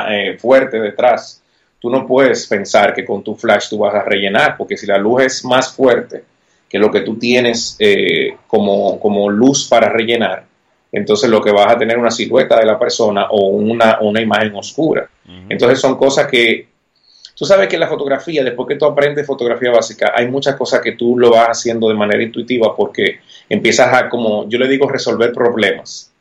eh, 0.09 0.37
fuerte 0.39 0.79
detrás, 0.79 1.43
tú 1.79 1.89
no 1.89 2.07
puedes 2.07 2.47
pensar 2.47 2.93
que 2.93 3.05
con 3.05 3.23
tu 3.23 3.35
flash 3.35 3.69
tú 3.69 3.79
vas 3.79 3.93
a 3.93 4.03
rellenar, 4.03 4.57
porque 4.57 4.77
si 4.77 4.87
la 4.87 4.97
luz 4.97 5.23
es 5.23 5.45
más 5.45 5.73
fuerte 5.73 6.23
que 6.67 6.79
lo 6.79 6.89
que 6.89 7.01
tú 7.01 7.17
tienes 7.17 7.75
eh, 7.79 8.35
como, 8.47 8.99
como 8.99 9.29
luz 9.29 9.67
para 9.67 9.89
rellenar, 9.89 10.45
entonces 10.91 11.29
lo 11.29 11.41
que 11.41 11.51
vas 11.51 11.73
a 11.73 11.77
tener 11.77 11.97
una 11.97 12.11
silueta 12.11 12.59
de 12.59 12.65
la 12.65 12.77
persona 12.77 13.27
o 13.29 13.47
una, 13.47 13.99
una 14.01 14.21
imagen 14.21 14.55
oscura. 14.55 15.09
Entonces 15.47 15.79
son 15.79 15.95
cosas 15.97 16.27
que, 16.27 16.67
tú 17.35 17.45
sabes 17.45 17.69
que 17.69 17.77
la 17.77 17.87
fotografía, 17.87 18.43
después 18.43 18.67
que 18.67 18.75
tú 18.75 18.85
aprendes 18.85 19.25
fotografía 19.25 19.71
básica, 19.71 20.11
hay 20.13 20.27
muchas 20.27 20.55
cosas 20.55 20.81
que 20.81 20.93
tú 20.93 21.17
lo 21.17 21.31
vas 21.31 21.47
haciendo 21.47 21.87
de 21.87 21.95
manera 21.95 22.21
intuitiva 22.21 22.75
porque 22.75 23.19
empiezas 23.47 23.93
a, 23.93 24.09
como 24.09 24.49
yo 24.49 24.59
le 24.59 24.67
digo, 24.67 24.89
resolver 24.89 25.31
problemas. 25.31 26.11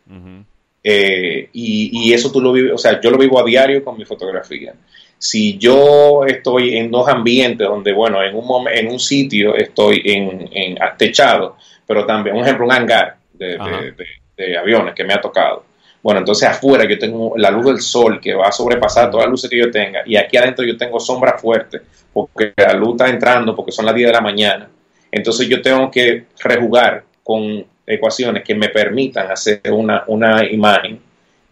Eh, 0.83 1.49
y, 1.53 2.13
eso 2.13 2.31
tú 2.33 2.41
lo 2.41 2.53
vives, 2.53 2.73
o 2.73 2.79
sea, 2.79 3.01
yo 3.01 3.11
lo 3.11 3.19
vivo 3.19 3.39
a 3.41 3.45
diario 3.45 3.85
con 3.85 3.99
mi 3.99 4.05
fotografía. 4.05 4.75
Si 5.19 5.59
yo 5.59 6.25
estoy 6.27 6.79
en 6.79 6.91
dos 6.91 7.09
ambientes 7.09 7.67
donde, 7.67 7.93
bueno, 7.93 8.23
en 8.23 8.35
un, 8.35 8.69
en 8.69 8.89
un 8.89 8.99
sitio 8.99 9.55
estoy 9.57 10.03
en, 10.05 10.49
en 10.53 10.79
techado, 10.97 11.57
pero 11.87 12.07
también, 12.07 12.37
un 12.37 12.43
ejemplo, 12.43 12.65
un 12.65 12.73
hangar 12.73 13.17
de, 13.35 13.59
de 13.59 14.20
aviones 14.57 14.95
que 14.95 15.05
me 15.05 15.15
ha 15.15 15.21
tocado. 15.21 15.65
Bueno, 16.03 16.21
entonces 16.21 16.49
afuera 16.49 16.89
yo 16.89 16.99
tengo 16.99 17.35
la 17.37 17.51
luz 17.51 17.67
del 17.67 17.81
sol 17.81 18.21
que 18.21 18.35
va 18.35 18.49
a 18.49 18.53
sobrepasar 18.53 19.11
todas 19.11 19.27
las 19.27 19.31
luces 19.31 19.51
que 19.51 19.59
yo 19.59 19.71
tenga 19.71 20.03
y 20.07 20.17
aquí 20.17 20.37
adentro 20.37 20.65
yo 20.65 20.77
tengo 20.77 20.99
sombra 20.99 21.37
fuerte 21.39 21.83
porque 22.13 22.55
la 22.57 22.73
luz 22.73 22.93
está 22.93 23.09
entrando 23.09 23.55
porque 23.55 23.71
son 23.71 23.85
las 23.85 23.95
10 23.95 24.09
de 24.09 24.13
la 24.13 24.21
mañana. 24.21 24.69
Entonces 25.13 25.49
yo 25.49 25.61
tengo 25.61 25.91
que 25.91 26.27
rejugar 26.39 27.05
con 27.23 27.65
ecuaciones 27.87 28.45
que 28.45 28.55
me 28.55 28.69
permitan 28.69 29.31
hacer 29.31 29.61
una, 29.71 30.05
una 30.07 30.45
imagen 30.45 31.01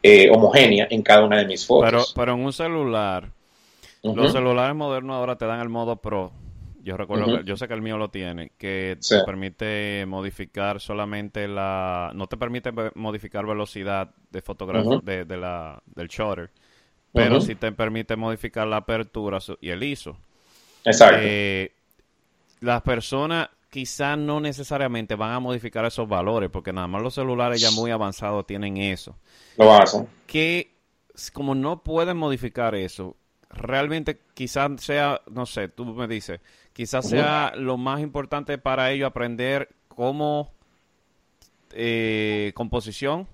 eh, 0.02 0.30
homogénea 0.30 0.86
en 0.90 1.02
cada 1.02 1.24
una 1.24 1.38
de 1.38 1.44
mis 1.44 1.66
fotos. 1.66 1.90
Pero, 1.90 2.04
pero 2.14 2.34
en 2.34 2.44
un 2.44 2.52
celular, 2.52 3.28
los 4.02 4.32
celulares 4.32 4.74
modernos 4.74 5.16
ahora 5.16 5.36
te 5.36 5.44
dan 5.44 5.60
el 5.60 5.68
modo 5.68 5.96
Pro 5.96 6.32
yo 6.82 6.96
recuerdo, 6.96 7.42
yo 7.42 7.56
sé 7.56 7.68
que 7.68 7.74
el 7.74 7.82
mío 7.82 7.96
lo 7.96 8.10
tiene, 8.10 8.52
que 8.58 8.98
te 9.06 9.22
permite 9.24 10.04
modificar 10.06 10.80
solamente 10.80 11.48
la, 11.48 12.12
no 12.14 12.26
te 12.26 12.36
permite 12.36 12.72
modificar 12.94 13.46
velocidad 13.46 14.10
de 14.30 14.42
fotografía 14.42 15.00
de, 15.02 15.36
la, 15.36 15.82
del 15.86 16.08
shutter, 16.08 16.50
pero 17.12 17.40
sí 17.40 17.54
te 17.54 17.72
permite 17.72 18.16
modificar 18.16 18.66
la 18.66 18.78
apertura 18.78 19.38
y 19.60 19.70
el 19.70 19.82
ISO. 19.82 20.16
Exacto. 20.84 21.18
Eh, 21.20 21.72
las 22.60 22.82
personas 22.82 23.48
quizás 23.70 24.16
no 24.16 24.40
necesariamente 24.40 25.14
van 25.14 25.32
a 25.32 25.40
modificar 25.40 25.84
esos 25.84 26.08
valores, 26.08 26.50
porque 26.50 26.72
nada 26.72 26.86
más 26.86 27.02
los 27.02 27.14
celulares 27.14 27.60
ya 27.60 27.70
muy 27.70 27.90
avanzados 27.90 28.46
tienen 28.46 28.76
eso. 28.76 29.16
Lo 29.56 29.74
hacen. 29.74 30.08
Que 30.26 30.72
como 31.32 31.54
no 31.54 31.82
pueden 31.82 32.16
modificar 32.16 32.74
eso, 32.74 33.16
realmente 33.50 34.20
quizás 34.34 34.70
sea, 34.78 35.20
no 35.30 35.46
sé, 35.46 35.68
tú 35.68 35.84
me 35.84 36.06
dices, 36.06 36.40
quizás 36.78 37.08
sea 37.08 37.52
lo 37.56 37.76
más 37.76 38.00
importante 38.00 38.56
para 38.56 38.92
ellos 38.92 39.08
aprender 39.08 39.68
cómo 39.88 40.52
eh, 41.74 42.52
composición. 42.54 43.26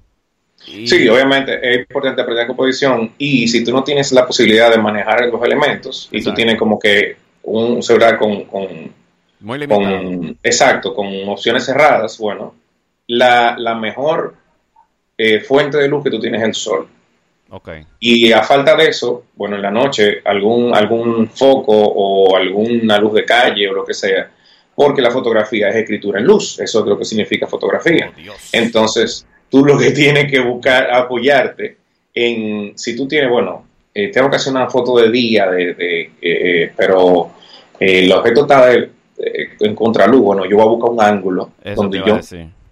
Sí, 0.56 1.06
obviamente 1.10 1.60
es 1.62 1.80
importante 1.80 2.22
aprender 2.22 2.46
composición 2.46 3.12
y 3.18 3.46
si 3.48 3.62
tú 3.62 3.70
no 3.72 3.84
tienes 3.84 4.12
la 4.12 4.26
posibilidad 4.26 4.70
de 4.70 4.78
manejar 4.78 5.26
los 5.26 5.42
elementos 5.42 6.08
y 6.10 6.24
tú 6.24 6.32
tienes 6.32 6.56
como 6.56 6.78
que 6.78 7.18
un 7.42 7.82
celular 7.82 8.16
con, 8.16 8.46
con, 8.46 8.66
Muy 9.40 9.58
limitado. 9.58 10.34
exacto, 10.42 10.94
con 10.94 11.06
opciones 11.28 11.66
cerradas, 11.66 12.16
bueno, 12.16 12.54
la, 13.08 13.58
la 13.58 13.74
mejor 13.74 14.36
eh, 15.18 15.40
fuente 15.40 15.76
de 15.76 15.88
luz 15.88 16.02
que 16.02 16.10
tú 16.10 16.18
tienes 16.18 16.40
es 16.40 16.48
el 16.48 16.54
sol. 16.54 16.88
Okay. 17.56 17.86
Y 18.00 18.32
a 18.32 18.42
falta 18.42 18.74
de 18.74 18.88
eso, 18.88 19.26
bueno, 19.36 19.54
en 19.56 19.62
la 19.62 19.70
noche 19.70 20.20
algún, 20.24 20.74
algún 20.74 21.28
foco 21.28 21.72
o 21.72 22.36
alguna 22.36 22.98
luz 22.98 23.14
de 23.14 23.24
calle 23.24 23.68
o 23.68 23.72
lo 23.74 23.84
que 23.84 23.94
sea, 23.94 24.28
porque 24.74 25.00
la 25.00 25.12
fotografía 25.12 25.68
es 25.68 25.76
escritura 25.76 26.18
en 26.18 26.26
luz, 26.26 26.58
eso 26.58 26.80
es 26.80 26.86
lo 26.86 26.98
que 26.98 27.04
significa 27.04 27.46
fotografía. 27.46 28.10
Oh. 28.28 28.32
Entonces, 28.52 29.24
tú 29.48 29.64
lo 29.64 29.78
que 29.78 29.92
tienes 29.92 30.28
que 30.28 30.40
buscar, 30.40 30.90
apoyarte 30.92 31.76
en, 32.12 32.76
si 32.76 32.96
tú 32.96 33.06
tienes, 33.06 33.30
bueno, 33.30 33.64
eh, 33.94 34.08
tengo 34.10 34.28
que 34.28 34.36
hacer 34.36 34.52
una 34.52 34.68
foto 34.68 34.96
de 34.98 35.10
día, 35.12 35.48
de, 35.48 35.74
de, 35.74 36.10
eh, 36.20 36.72
pero 36.76 37.30
eh, 37.78 38.00
el 38.04 38.12
objeto 38.12 38.40
está 38.42 38.66
de- 38.66 38.90
de- 39.16 39.50
en 39.60 39.76
contraluz, 39.76 40.22
bueno, 40.22 40.44
yo 40.44 40.56
voy 40.56 40.66
a 40.66 40.68
buscar 40.70 40.90
un 40.90 41.00
ángulo 41.00 41.50
Eso 41.62 41.82
donde 41.82 41.98
yo 42.04 42.18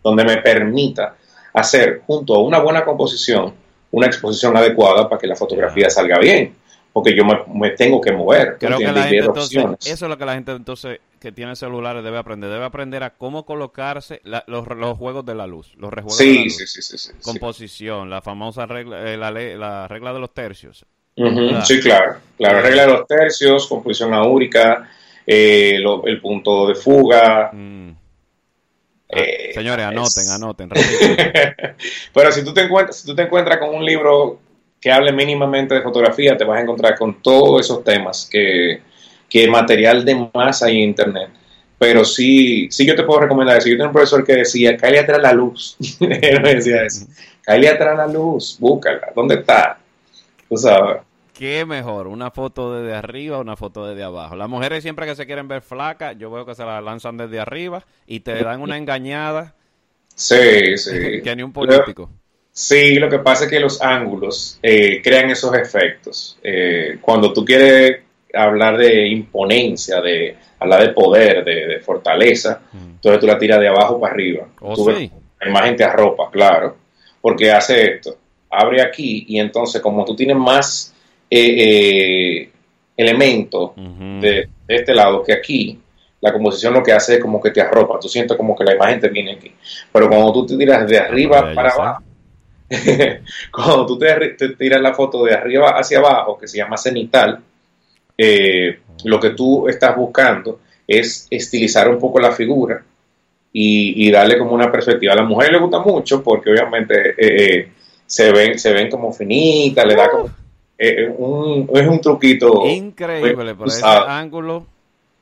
donde 0.03 0.25
me 0.25 0.38
permita 0.38 1.14
hacer 1.55 2.03
junto 2.05 2.35
a 2.35 2.42
una 2.42 2.59
buena 2.59 2.85
composición 2.85 3.62
una 3.92 4.07
exposición 4.09 4.57
adecuada 4.57 5.09
para 5.09 5.20
que 5.20 5.26
la 5.28 5.37
fotografía 5.37 5.88
salga 5.88 6.18
bien, 6.18 6.55
porque 6.92 7.14
yo 7.16 7.24
me, 7.24 7.38
me 7.55 7.70
tengo 7.70 8.00
que 8.00 8.11
mover. 8.12 8.57
Creo 8.59 8.78
que 8.78 8.85
¿entiendes? 8.85 8.94
la 8.94 9.00
Y 9.00 9.02
gente 9.11 9.16
ver 9.20 9.24
entonces, 9.64 9.87
eso 9.92 10.05
es 10.07 10.11
lo 10.11 10.18
que 10.18 10.24
la 10.26 10.35
gente 10.35 10.52
entonces 10.52 11.00
que 11.20 11.31
tiene 11.31 11.55
celulares 11.55 12.02
debe 12.02 12.18
aprender, 12.18 12.50
debe 12.50 12.64
aprender 12.64 13.05
a 13.05 13.11
cómo 13.11 13.46
colocarse 13.46 14.20
la- 14.24 14.42
los, 14.48 14.66
los 14.76 14.98
juegos 14.98 15.24
de 15.24 15.35
la 15.37 15.46
luz, 15.46 15.72
los 15.76 15.92
rejuegos 15.92 16.18
de 16.18 16.24
la 16.26 16.33
Sí, 16.33 16.44
luz. 16.44 16.57
sí, 16.57 16.66
sí, 16.66 16.83
sí, 16.83 16.98
sí, 16.98 17.12
sí. 17.12 17.18
composición, 17.22 18.11
la 18.11 18.20
famosa 18.22 18.66
regla, 18.66 19.09
eh, 19.12 19.16
la, 19.16 19.31
ley- 19.31 19.57
la 19.57 19.87
regla 19.87 20.12
de 20.12 20.18
los 20.20 20.35
tercios. 20.35 20.85
Claro. 21.14 21.64
sí, 21.64 21.78
claro. 21.81 22.16
Claro, 22.38 22.61
regla 22.62 22.87
de 22.87 22.92
los 22.92 23.07
tercios, 23.07 23.66
composición 23.68 24.14
áurica, 24.14 24.88
eh, 25.26 25.78
lo- 25.78 26.05
el 26.07 26.20
punto 26.20 26.66
de 26.66 26.74
fuga. 26.74 27.50
Mm. 27.52 27.90
Eh, 29.12 29.51
señores, 29.55 29.85
anoten, 29.85 30.25
es- 30.25 30.31
anoten. 30.31 30.68
Pero 32.14 32.33
si 32.33 32.44
tú, 32.44 32.55
te 32.55 32.62
encuentras, 32.62 32.96
si 32.96 33.07
tú 33.07 33.14
te 33.14 33.22
encuentras 33.22 33.59
con 33.59 33.75
un 33.75 33.85
libro 33.85 34.40
que 34.81 34.90
hable 34.90 35.12
mínimamente 35.12 35.75
de 35.75 35.83
fotografía, 35.83 36.37
te 36.37 36.44
vas 36.44 36.59
a 36.59 36.62
encontrar 36.62 36.98
con 36.98 37.22
todos 37.22 37.61
esos 37.64 37.85
temas 37.85 38.29
que, 38.31 38.81
que 39.29 39.46
material 39.48 40.05
de 40.05 40.29
más 40.35 40.62
hay 40.62 40.77
en 40.83 40.88
internet. 40.88 41.29
Pero 41.79 42.05
sí, 42.05 42.68
sí 42.70 42.87
yo 42.87 42.94
te 42.96 43.03
puedo 43.03 43.20
recomendar 43.20 43.59
eso. 43.59 43.68
Yo 43.68 43.77
tengo 43.77 43.88
un 43.88 43.92
profesor 43.92 44.25
que 44.25 44.35
decía, 44.35 44.77
cállate 44.77 45.01
atrás 45.12 45.22
la 45.22 45.33
luz. 45.33 45.77
Él 46.01 46.40
me 46.40 46.55
decía 46.55 46.85
eso. 46.85 47.07
Cállate 47.42 47.68
atrás 47.77 47.96
la 47.96 48.07
luz, 48.07 48.57
búscala. 48.59 49.09
¿Dónde 49.14 49.37
está? 49.37 49.79
Tú 50.48 50.57
sabes. 50.57 51.03
¿Qué 51.33 51.64
mejor? 51.64 52.09
¿Una 52.09 52.31
foto 52.31 52.75
desde 52.75 52.95
arriba 52.95 53.38
o 53.38 53.40
una 53.40 53.57
foto 53.57 53.87
desde 53.87 54.03
abajo? 54.03 54.37
Las 54.37 54.49
mujeres 54.49 54.83
siempre 54.83 55.07
que 55.07 55.16
se 55.16 55.27
quieren 55.27 55.49
ver 55.49 55.62
flacas, 55.62 56.16
yo 56.18 56.31
veo 56.31 56.45
que 56.45 56.55
se 56.55 56.64
la 56.64 56.81
lanzan 56.81 57.16
desde 57.16 57.40
arriba 57.40 57.83
y 58.07 58.21
te 58.21 58.42
dan 58.42 58.61
una 58.61 58.77
engañada 58.77 59.55
Sí, 60.14 60.77
sí. 60.77 61.21
que 61.25 61.35
ni 61.35 61.42
un 61.42 61.53
político. 61.53 62.11
Sí, 62.53 62.97
lo 62.97 63.09
que 63.09 63.18
pasa 63.21 63.45
es 63.45 63.51
que 63.51 63.59
los 63.61 63.81
ángulos 63.81 64.59
eh, 64.62 65.01
crean 65.03 65.31
esos 65.31 65.55
efectos. 65.55 66.38
Eh, 66.42 66.99
cuando 67.01 67.33
tú 67.33 67.47
quieres 67.47 68.03
hablar 68.35 68.77
de 68.77 69.07
imponencia, 69.09 70.03
de 70.03 70.37
hablar 70.59 70.83
de 70.83 70.88
poder, 70.90 71.45
de, 71.45 71.66
de 71.66 71.81
fortaleza, 71.81 72.61
Mm. 72.73 72.90
entonces 72.97 73.21
tú 73.21 73.27
la 73.27 73.38
tiras 73.38 73.59
de 73.59 73.68
abajo 73.68 73.99
para 73.99 74.12
arriba. 74.12 74.49
Oh, 74.61 74.75
Tú 74.75 74.85
ves- 74.85 74.99
sí. 74.99 75.11
La 75.40 75.49
imagen 75.49 75.77
te 75.77 75.83
arropa, 75.85 76.31
claro, 76.31 76.77
porque 77.23 77.51
hace 77.51 77.95
esto. 77.95 78.16
Abre 78.51 78.83
aquí 78.83 79.25
y 79.29 79.38
entonces 79.40 79.81
como 79.81 80.05
tú 80.05 80.14
tienes 80.14 80.37
más 80.37 80.91
eh, 81.35 82.42
eh, 82.45 82.51
elementos 82.95 83.71
Ujú. 83.71 84.21
de, 84.21 84.49
de 84.66 84.77
este 84.77 84.95
lado 84.95 85.23
que 85.23 85.33
aquí, 85.33 85.79
la 86.21 86.33
composición 86.33 86.75
lo 86.75 86.83
que 86.83 86.92
hace 86.92 87.14
es 87.14 87.21
como 87.21 87.40
que 87.40 87.51
te 87.51 87.62
arropa. 87.62 87.99
Tú 87.99 88.09
sientes 88.09 88.37
como 88.37 88.55
que 88.55 88.64
la 88.64 88.75
imagen 88.75 89.01
te 89.01 89.09
viene 89.09 89.33
aquí. 89.33 89.51
Pero 89.90 90.09
cuando 90.09 90.33
tú 90.33 90.47
te 90.47 90.57
tiras 90.57 90.87
de 90.87 90.99
arriba 90.99 91.53
para 91.55 91.71
abajo, 91.71 92.03
cuando 93.51 93.87
tú 93.87 93.99
te, 93.99 94.29
te 94.31 94.51
tiras 94.51 94.81
la 94.81 94.92
foto 94.95 95.25
de 95.25 95.35
arriba 95.35 95.71
hacia 95.71 95.99
abajo, 95.99 96.38
que 96.38 96.47
se 96.47 96.59
llama 96.59 96.77
cenital, 96.77 97.40
eh, 98.16 98.79
lo 99.05 99.18
que 99.18 99.31
tú 99.31 99.68
estás 99.68 99.97
buscando 99.97 100.61
es 100.87 101.27
estilizar 101.31 101.88
un 101.88 101.99
poco 101.99 102.21
la 102.21 102.33
figura 102.33 102.85
y, 103.53 104.07
y 104.07 104.11
darle 104.11 104.38
como 104.38 104.53
una 104.53 104.71
perspectiva. 104.71 105.14
A 105.14 105.16
la 105.16 105.25
mujer 105.25 105.51
le 105.51 105.59
gusta 105.59 105.81
mucho 105.81 106.23
porque 106.23 106.51
obviamente 106.51 107.11
eh, 107.11 107.14
eh, 107.18 107.68
se 108.07 108.31
ven 108.31 108.59
se 108.59 108.73
ven 108.73 108.90
como 108.90 109.12
finitas, 109.12 109.87
le 109.87 109.97
da 109.97 110.11
como 110.11 110.31
eh, 110.85 111.14
un, 111.16 111.71
es 111.73 111.87
un 111.87 112.01
truquito. 112.01 112.66
Increíble, 112.66 113.55
muy 113.55 113.55
pero 113.55 113.66
ese 113.66 113.85
ángulo 113.85 114.66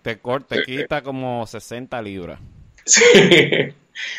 te 0.00 0.18
corta, 0.18 0.56
te 0.56 0.62
quita 0.62 1.02
como 1.02 1.46
60 1.46 2.00
libras. 2.00 2.40
Sí. 2.86 3.04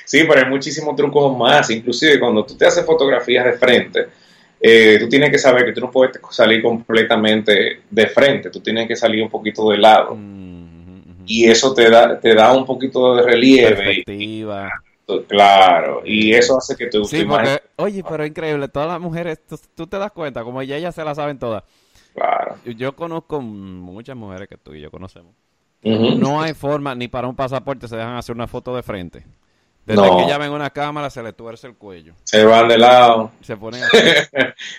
sí, 0.05 0.23
pero 0.27 0.39
hay 0.39 0.45
muchísimos 0.45 0.95
trucos 0.95 1.35
más. 1.35 1.71
Inclusive 1.71 2.19
cuando 2.19 2.45
tú 2.45 2.55
te 2.55 2.67
haces 2.67 2.85
fotografías 2.85 3.45
de 3.45 3.53
frente, 3.53 4.05
eh, 4.59 4.97
tú 4.99 5.09
tienes 5.09 5.31
que 5.31 5.39
saber 5.39 5.65
que 5.65 5.71
tú 5.71 5.81
no 5.81 5.89
puedes 5.89 6.19
salir 6.29 6.61
completamente 6.61 7.81
de 7.89 8.07
frente, 8.07 8.51
tú 8.51 8.59
tienes 8.59 8.87
que 8.87 8.95
salir 8.95 9.23
un 9.23 9.29
poquito 9.29 9.71
de 9.71 9.79
lado. 9.79 10.15
Mm. 10.15 11.23
Y 11.25 11.49
eso 11.49 11.73
te 11.73 11.89
da, 11.89 12.19
te 12.19 12.35
da 12.35 12.53
un 12.53 12.67
poquito 12.67 13.15
de 13.15 13.23
relieve. 13.23 13.75
Perspectiva. 13.75 14.67
y- 14.67 14.90
claro, 15.27 16.01
y 16.05 16.33
eso 16.33 16.57
hace 16.57 16.75
que 16.75 16.87
tu 16.87 17.03
Sí, 17.05 17.23
porque, 17.25 17.61
oye, 17.77 18.03
pero 18.07 18.25
increíble, 18.25 18.67
todas 18.67 18.87
las 18.87 18.99
mujeres, 18.99 19.39
tú, 19.47 19.59
tú 19.75 19.87
te 19.87 19.97
das 19.97 20.11
cuenta, 20.11 20.43
como 20.43 20.61
ya 20.63 20.77
ellas 20.77 20.93
se 20.95 21.03
la 21.03 21.13
saben 21.15 21.37
todas. 21.39 21.63
Claro. 22.13 22.57
Yo- 22.65 22.95
conozco 22.95 23.39
muchas 23.41 24.15
mujeres 24.15 24.47
que 24.49 24.57
tú 24.57 24.73
y 24.73 24.81
yo 24.81 24.91
conocemos. 24.91 25.33
No 25.83 26.41
hay 26.41 26.53
forma, 26.53 26.93
ni 26.93 27.07
para 27.07 27.27
un 27.27 27.35
pasaporte 27.35 27.87
se 27.87 27.95
dejan 27.95 28.15
hacer 28.17 28.35
una 28.35 28.47
foto 28.47 28.75
de 28.75 28.83
frente. 28.83 29.25
Desde 29.85 29.99
No. 30.01 30.17
que 30.17 30.27
ya 30.27 30.37
ven 30.37 30.51
una 30.51 30.69
cámara, 30.69 31.09
se 31.09 31.23
le 31.23 31.33
tuerce 31.33 31.65
el 31.65 31.73
cuello. 31.75 32.13
Se 32.23 32.45
van 32.45 32.67
de 32.67 32.77
lado. 32.77 33.31
Se 33.41 33.57
ponen 33.57 33.81
así, 33.83 33.97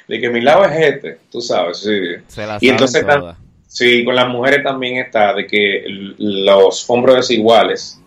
de 0.07 0.21
que 0.21 0.31
mi 0.31 0.41
lado 0.41 0.65
es 0.67 0.81
este, 0.95 1.19
tú 1.31 1.41
sabes, 1.41 1.79
sí. 1.81 1.99
se 2.29 2.47
la 2.47 2.59
Y 2.61 2.69
entonces 2.69 3.05
todas. 3.05 3.37
Sí, 3.67 4.05
con 4.05 4.15
las 4.15 4.29
mujeres 4.29 4.63
también 4.63 4.99
está 4.99 5.33
de 5.33 5.47
que 5.47 5.83
los 6.19 6.89
hombros 6.91 7.17
desiguales 7.17 7.99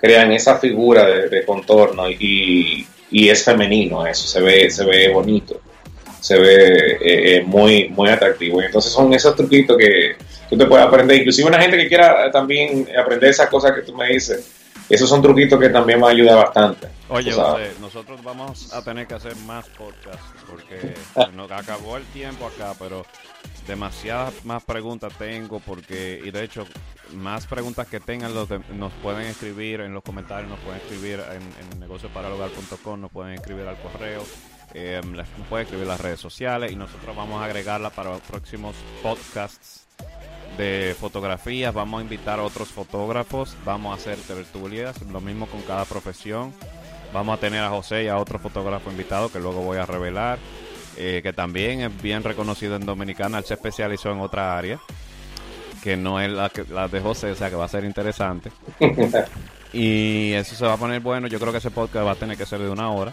crean 0.00 0.32
esa 0.32 0.58
figura 0.58 1.06
de, 1.06 1.28
de 1.28 1.44
contorno 1.44 2.08
y, 2.08 2.86
y 3.10 3.28
es 3.28 3.44
femenino 3.44 4.06
eso, 4.06 4.26
se 4.26 4.40
ve, 4.40 4.70
se 4.70 4.84
ve 4.84 5.08
bonito, 5.12 5.60
se 6.20 6.38
ve 6.38 6.92
eh, 6.92 7.36
eh, 7.36 7.42
muy, 7.44 7.88
muy 7.88 8.08
atractivo. 8.08 8.62
Y 8.62 8.66
entonces 8.66 8.92
son 8.92 9.12
esos 9.12 9.34
truquitos 9.34 9.76
que 9.76 10.16
tú 10.48 10.56
te 10.56 10.66
puedes 10.66 10.86
aprender, 10.86 11.18
inclusive 11.18 11.48
una 11.48 11.60
gente 11.60 11.76
que 11.76 11.88
quiera 11.88 12.30
también 12.30 12.88
aprender 12.98 13.30
esas 13.30 13.48
cosas 13.48 13.72
que 13.72 13.82
tú 13.82 13.94
me 13.94 14.08
dices, 14.08 14.48
esos 14.88 15.08
son 15.08 15.22
truquitos 15.22 15.58
que 15.58 15.68
también 15.68 16.00
me 16.00 16.08
ayudan 16.08 16.36
bastante. 16.36 16.88
Oye. 17.08 17.32
José, 17.32 17.72
nosotros 17.80 18.22
vamos 18.22 18.72
a 18.72 18.82
tener 18.82 19.06
que 19.06 19.14
hacer 19.14 19.34
más 19.46 19.66
podcasts 19.68 20.22
porque 20.48 20.94
nos 21.36 21.50
acabó 21.50 21.96
el 21.96 22.04
tiempo 22.06 22.46
acá, 22.46 22.74
pero 22.78 23.04
demasiadas 23.66 24.44
más 24.44 24.64
preguntas 24.64 25.12
tengo 25.18 25.60
porque, 25.60 26.20
y 26.24 26.30
de 26.30 26.44
hecho, 26.44 26.66
más 27.14 27.46
preguntas 27.46 27.86
que 27.88 28.00
tengan 28.00 28.34
los 28.34 28.48
nos 28.74 28.92
pueden 29.02 29.22
escribir 29.26 29.80
en 29.80 29.92
los 29.94 30.02
comentarios, 30.02 30.48
nos 30.50 30.58
pueden 30.60 30.80
escribir 30.80 31.20
en, 31.30 31.42
en 31.74 31.80
negocioparalogar.com, 31.80 33.00
nos 33.00 33.10
pueden 33.10 33.34
escribir 33.34 33.66
al 33.66 33.76
correo, 33.78 34.24
las- 34.74 35.28
nos 35.38 35.46
pueden 35.48 35.66
escribir 35.66 35.86
las 35.86 36.00
redes 36.00 36.20
sociales 36.20 36.72
y 36.72 36.76
nosotros 36.76 37.14
vamos 37.16 37.40
a 37.42 37.46
agregarla 37.46 37.90
para 37.90 38.10
los 38.10 38.20
próximos 38.20 38.74
podcasts 39.02 39.86
de 40.56 40.96
fotografías, 40.98 41.72
vamos 41.72 42.00
a 42.00 42.02
invitar 42.02 42.38
a 42.38 42.42
otros 42.42 42.68
fotógrafos, 42.68 43.56
vamos 43.64 43.92
a 43.92 44.00
hacer 44.00 44.18
tertulias, 44.18 45.00
lo 45.02 45.20
mismo 45.20 45.46
con 45.46 45.62
cada 45.62 45.84
profesión. 45.84 46.52
Vamos 47.12 47.36
a 47.36 47.40
tener 47.40 47.64
a 47.64 47.70
José 47.70 48.04
y 48.04 48.06
a 48.08 48.16
otro 48.18 48.38
fotógrafo 48.38 48.88
invitado 48.88 49.32
que 49.32 49.40
luego 49.40 49.62
voy 49.62 49.78
a 49.78 49.84
revelar, 49.86 50.38
eh, 51.00 51.22
que 51.22 51.32
también 51.32 51.80
es 51.80 52.02
bien 52.02 52.22
reconocido 52.22 52.76
en 52.76 52.84
Dominicana, 52.84 53.38
él 53.38 53.44
se 53.44 53.54
especializó 53.54 54.12
en 54.12 54.20
otra 54.20 54.56
área, 54.56 54.78
que 55.82 55.96
no 55.96 56.20
es 56.20 56.30
la, 56.30 56.50
que, 56.50 56.64
la 56.64 56.88
de 56.88 57.00
José, 57.00 57.30
o 57.30 57.34
sea 57.34 57.48
que 57.48 57.56
va 57.56 57.64
a 57.64 57.68
ser 57.68 57.84
interesante. 57.84 58.52
Y 59.72 60.32
eso 60.32 60.56
se 60.56 60.66
va 60.66 60.72
a 60.72 60.76
poner 60.76 61.00
bueno, 61.00 61.28
yo 61.28 61.38
creo 61.38 61.52
que 61.52 61.58
ese 61.58 61.70
podcast 61.70 62.04
va 62.04 62.12
a 62.12 62.16
tener 62.16 62.36
que 62.36 62.44
ser 62.44 62.58
de 62.58 62.68
una 62.68 62.90
hora, 62.90 63.12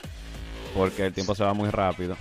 porque 0.76 1.06
el 1.06 1.14
tiempo 1.14 1.36
se 1.36 1.44
va 1.44 1.54
muy 1.54 1.70
rápido. 1.70 2.18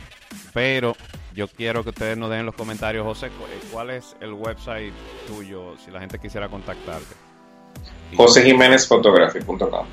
Pero 0.53 0.95
yo 1.35 1.49
quiero 1.49 1.83
que 1.83 1.91
ustedes 1.91 2.19
nos 2.19 2.31
den 2.31 2.41
en 2.41 2.47
los 2.47 2.55
comentarios, 2.55 3.05
José, 3.05 3.27
eh, 3.29 3.31
¿cuál 3.73 3.91
es 3.91 4.15
el 4.21 4.35
website 4.35 4.93
tuyo 5.27 5.75
si 5.83 5.91
la 5.91 6.01
gente 6.01 6.19
quisiera 6.19 6.49
contactarte? 6.49 7.15
JoseJiménezphotography.com 8.15 9.87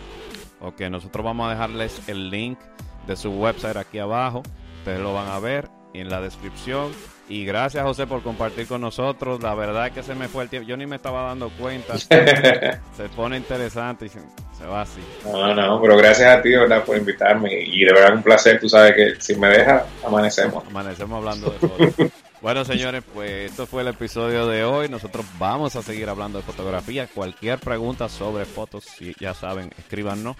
Ok, 0.61 0.81
nosotros 0.89 1.25
vamos 1.25 1.47
a 1.47 1.51
dejarles 1.51 2.01
el 2.07 2.29
link 2.29 2.59
de 3.07 3.15
su 3.15 3.31
website 3.31 3.77
aquí 3.77 3.99
abajo. 3.99 4.43
Ustedes 4.83 4.99
lo 4.99 5.13
van 5.13 5.29
a 5.29 5.39
ver 5.39 5.69
en 5.93 6.09
la 6.09 6.19
descripción. 6.19 6.91
Y 7.29 7.45
gracias 7.45 7.85
José 7.85 8.05
por 8.05 8.21
compartir 8.21 8.67
con 8.67 8.81
nosotros. 8.81 9.41
La 9.41 9.55
verdad 9.55 9.93
que 9.93 10.03
se 10.03 10.13
me 10.13 10.27
fue 10.27 10.43
el 10.43 10.49
tiempo. 10.49 10.67
Yo 10.67 10.75
ni 10.75 10.85
me 10.85 10.97
estaba 10.97 11.23
dando 11.23 11.49
cuenta. 11.51 11.97
se 11.97 13.09
pone 13.15 13.37
interesante 13.37 14.07
y 14.07 14.09
se, 14.09 14.65
va 14.65 14.81
así. 14.81 14.99
No, 15.23 15.55
no, 15.55 15.81
pero 15.81 15.95
gracias 15.95 16.37
a 16.37 16.41
ti, 16.41 16.49
¿verdad? 16.49 16.83
Por 16.83 16.97
invitarme. 16.97 17.63
Y 17.63 17.85
de 17.85 17.93
verdad 17.93 18.13
un 18.13 18.23
placer. 18.23 18.59
Tú 18.59 18.67
sabes 18.67 18.93
que 18.93 19.21
si 19.21 19.35
me 19.35 19.47
dejas, 19.47 19.83
amanecemos. 20.05 20.65
Amanecemos 20.67 21.17
hablando 21.17 21.49
de 21.51 21.59
fotos. 21.59 22.11
bueno, 22.41 22.65
señores, 22.65 23.05
pues 23.13 23.51
esto 23.51 23.65
fue 23.67 23.83
el 23.83 23.87
episodio 23.87 24.47
de 24.47 24.65
hoy. 24.65 24.89
Nosotros 24.89 25.25
vamos 25.39 25.77
a 25.77 25.81
seguir 25.81 26.09
hablando 26.09 26.39
de 26.39 26.43
fotografía. 26.43 27.07
Cualquier 27.07 27.57
pregunta 27.59 28.09
sobre 28.09 28.43
fotos, 28.43 28.83
si 28.83 29.15
ya 29.17 29.33
saben, 29.33 29.69
escríbanos. 29.77 30.35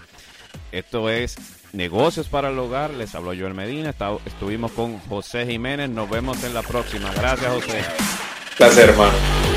Esto 0.72 1.08
es 1.10 1.36
Negocios 1.72 2.28
para 2.28 2.50
el 2.50 2.58
Hogar. 2.58 2.90
Les 2.90 3.14
habló 3.14 3.32
Joel 3.36 3.54
Medina. 3.54 3.94
estuvimos 4.26 4.72
con 4.72 4.98
José 5.00 5.46
Jiménez. 5.46 5.90
Nos 5.90 6.08
vemos 6.08 6.42
en 6.44 6.54
la 6.54 6.62
próxima. 6.62 7.12
Gracias, 7.14 7.52
José. 7.52 7.84
Placer, 8.56 8.90
hermano. 8.90 9.53